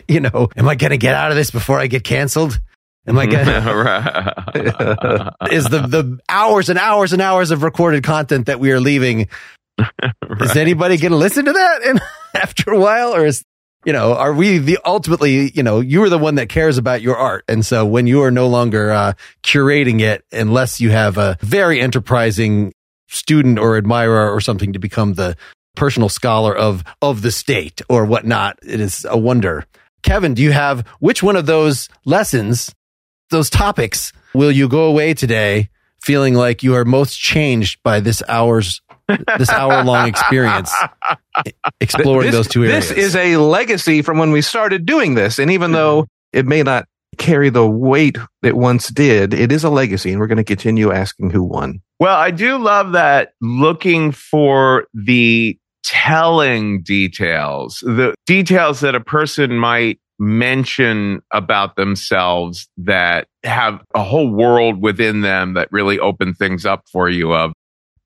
[0.07, 2.61] you know, am I going to get out of this before I get canceled?
[3.07, 3.47] Am I going
[5.53, 9.29] is the, the hours and hours and hours of recorded content that we are leaving,
[9.79, 10.13] right.
[10.41, 11.83] is anybody going to listen to that?
[11.85, 12.01] And
[12.35, 13.45] after a while, or is,
[13.85, 17.01] you know, are we the ultimately, you know, you are the one that cares about
[17.01, 17.45] your art.
[17.47, 19.13] And so when you are no longer, uh,
[19.45, 22.73] curating it, unless you have a very enterprising
[23.09, 25.37] student or admirer or something to become the
[25.77, 29.65] personal scholar of, of the state or whatnot, it is a wonder.
[30.03, 32.73] Kevin, do you have which one of those lessons
[33.31, 35.71] those topics will you go away today
[36.01, 38.81] feeling like you are most changed by this hour's
[39.39, 40.73] this hour long experience
[41.81, 42.89] exploring this, those two areas.
[42.89, 45.39] This is a legacy from when we started doing this.
[45.39, 45.75] And even mm-hmm.
[45.75, 46.87] though it may not
[47.19, 50.11] carry the weight it once did, it is a legacy.
[50.11, 51.81] And we're going to continue asking who won.
[51.99, 59.57] Well, I do love that looking for the telling details, the details that a person
[59.57, 66.65] might mention about themselves that have a whole world within them that really open things
[66.65, 67.53] up for you of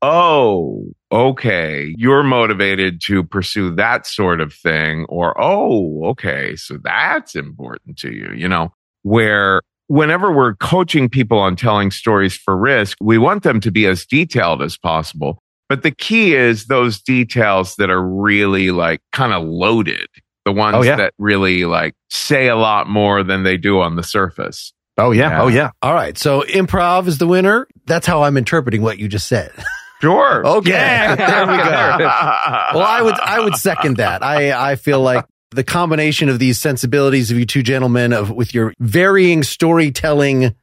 [0.03, 7.37] oh okay you're motivated to pursue that sort of thing or oh okay so that's
[7.37, 12.97] important to you you know where whenever we're coaching people on telling stories for risk
[13.01, 15.43] we want them to be as detailed as possible.
[15.69, 20.09] But the key is those details that are really like kind of loaded
[20.45, 20.97] the ones oh, yeah.
[20.97, 24.73] that really like say a lot more than they do on the surface.
[24.99, 25.27] Oh yeah.
[25.27, 25.43] Oh, yeah.
[25.43, 25.71] Oh yeah.
[25.83, 26.17] All right.
[26.17, 27.67] So improv is the winner.
[27.87, 29.53] That's how I'm interpreting what you just said.
[30.01, 30.47] Sure.
[30.47, 30.71] okay.
[30.71, 31.15] Yeah.
[31.15, 31.63] there we go.
[32.79, 34.23] well, I would I would second that.
[34.23, 38.55] I I feel like the combination of these sensibilities of you two gentlemen of with
[38.55, 40.55] your varying storytelling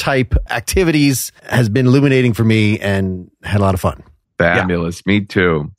[0.00, 4.02] type activities has been illuminating for me and had a lot of fun.
[4.38, 5.02] Fabulous.
[5.06, 5.12] Yeah.
[5.12, 5.70] Me too.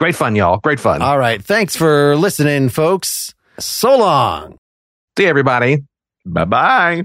[0.00, 0.56] Great fun, y'all.
[0.58, 1.02] Great fun.
[1.02, 1.44] All right.
[1.44, 3.34] Thanks for listening, folks.
[3.58, 4.56] So long.
[5.18, 5.84] See everybody.
[6.24, 7.04] Bye bye.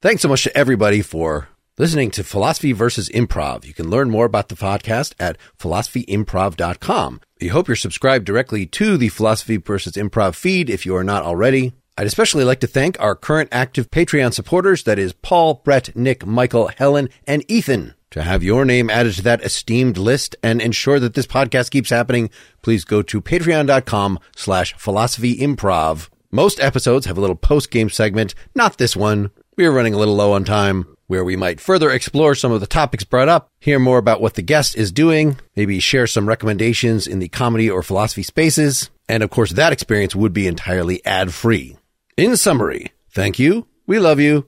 [0.00, 3.64] Thanks so much to everybody for listening to Philosophy versus Improv.
[3.64, 7.20] You can learn more about the podcast at philosophyimprov.com.
[7.40, 11.24] We hope you're subscribed directly to the Philosophy versus Improv feed if you are not
[11.24, 11.72] already.
[11.98, 14.84] I'd especially like to thank our current active Patreon supporters.
[14.84, 17.94] That is Paul, Brett, Nick, Michael, Helen, and Ethan.
[18.14, 21.90] To have your name added to that esteemed list and ensure that this podcast keeps
[21.90, 22.30] happening,
[22.62, 26.08] please go to patreon.com slash philosophy improv.
[26.30, 29.32] Most episodes have a little post game segment, not this one.
[29.56, 32.60] We are running a little low on time, where we might further explore some of
[32.60, 36.28] the topics brought up, hear more about what the guest is doing, maybe share some
[36.28, 41.04] recommendations in the comedy or philosophy spaces, and of course, that experience would be entirely
[41.04, 41.76] ad free.
[42.16, 44.46] In summary, thank you, we love you,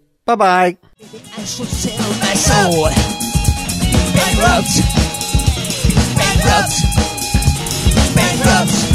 [4.16, 4.82] Bankrupt.
[6.16, 6.74] Bankrupt.
[8.14, 8.85] Bankrupt.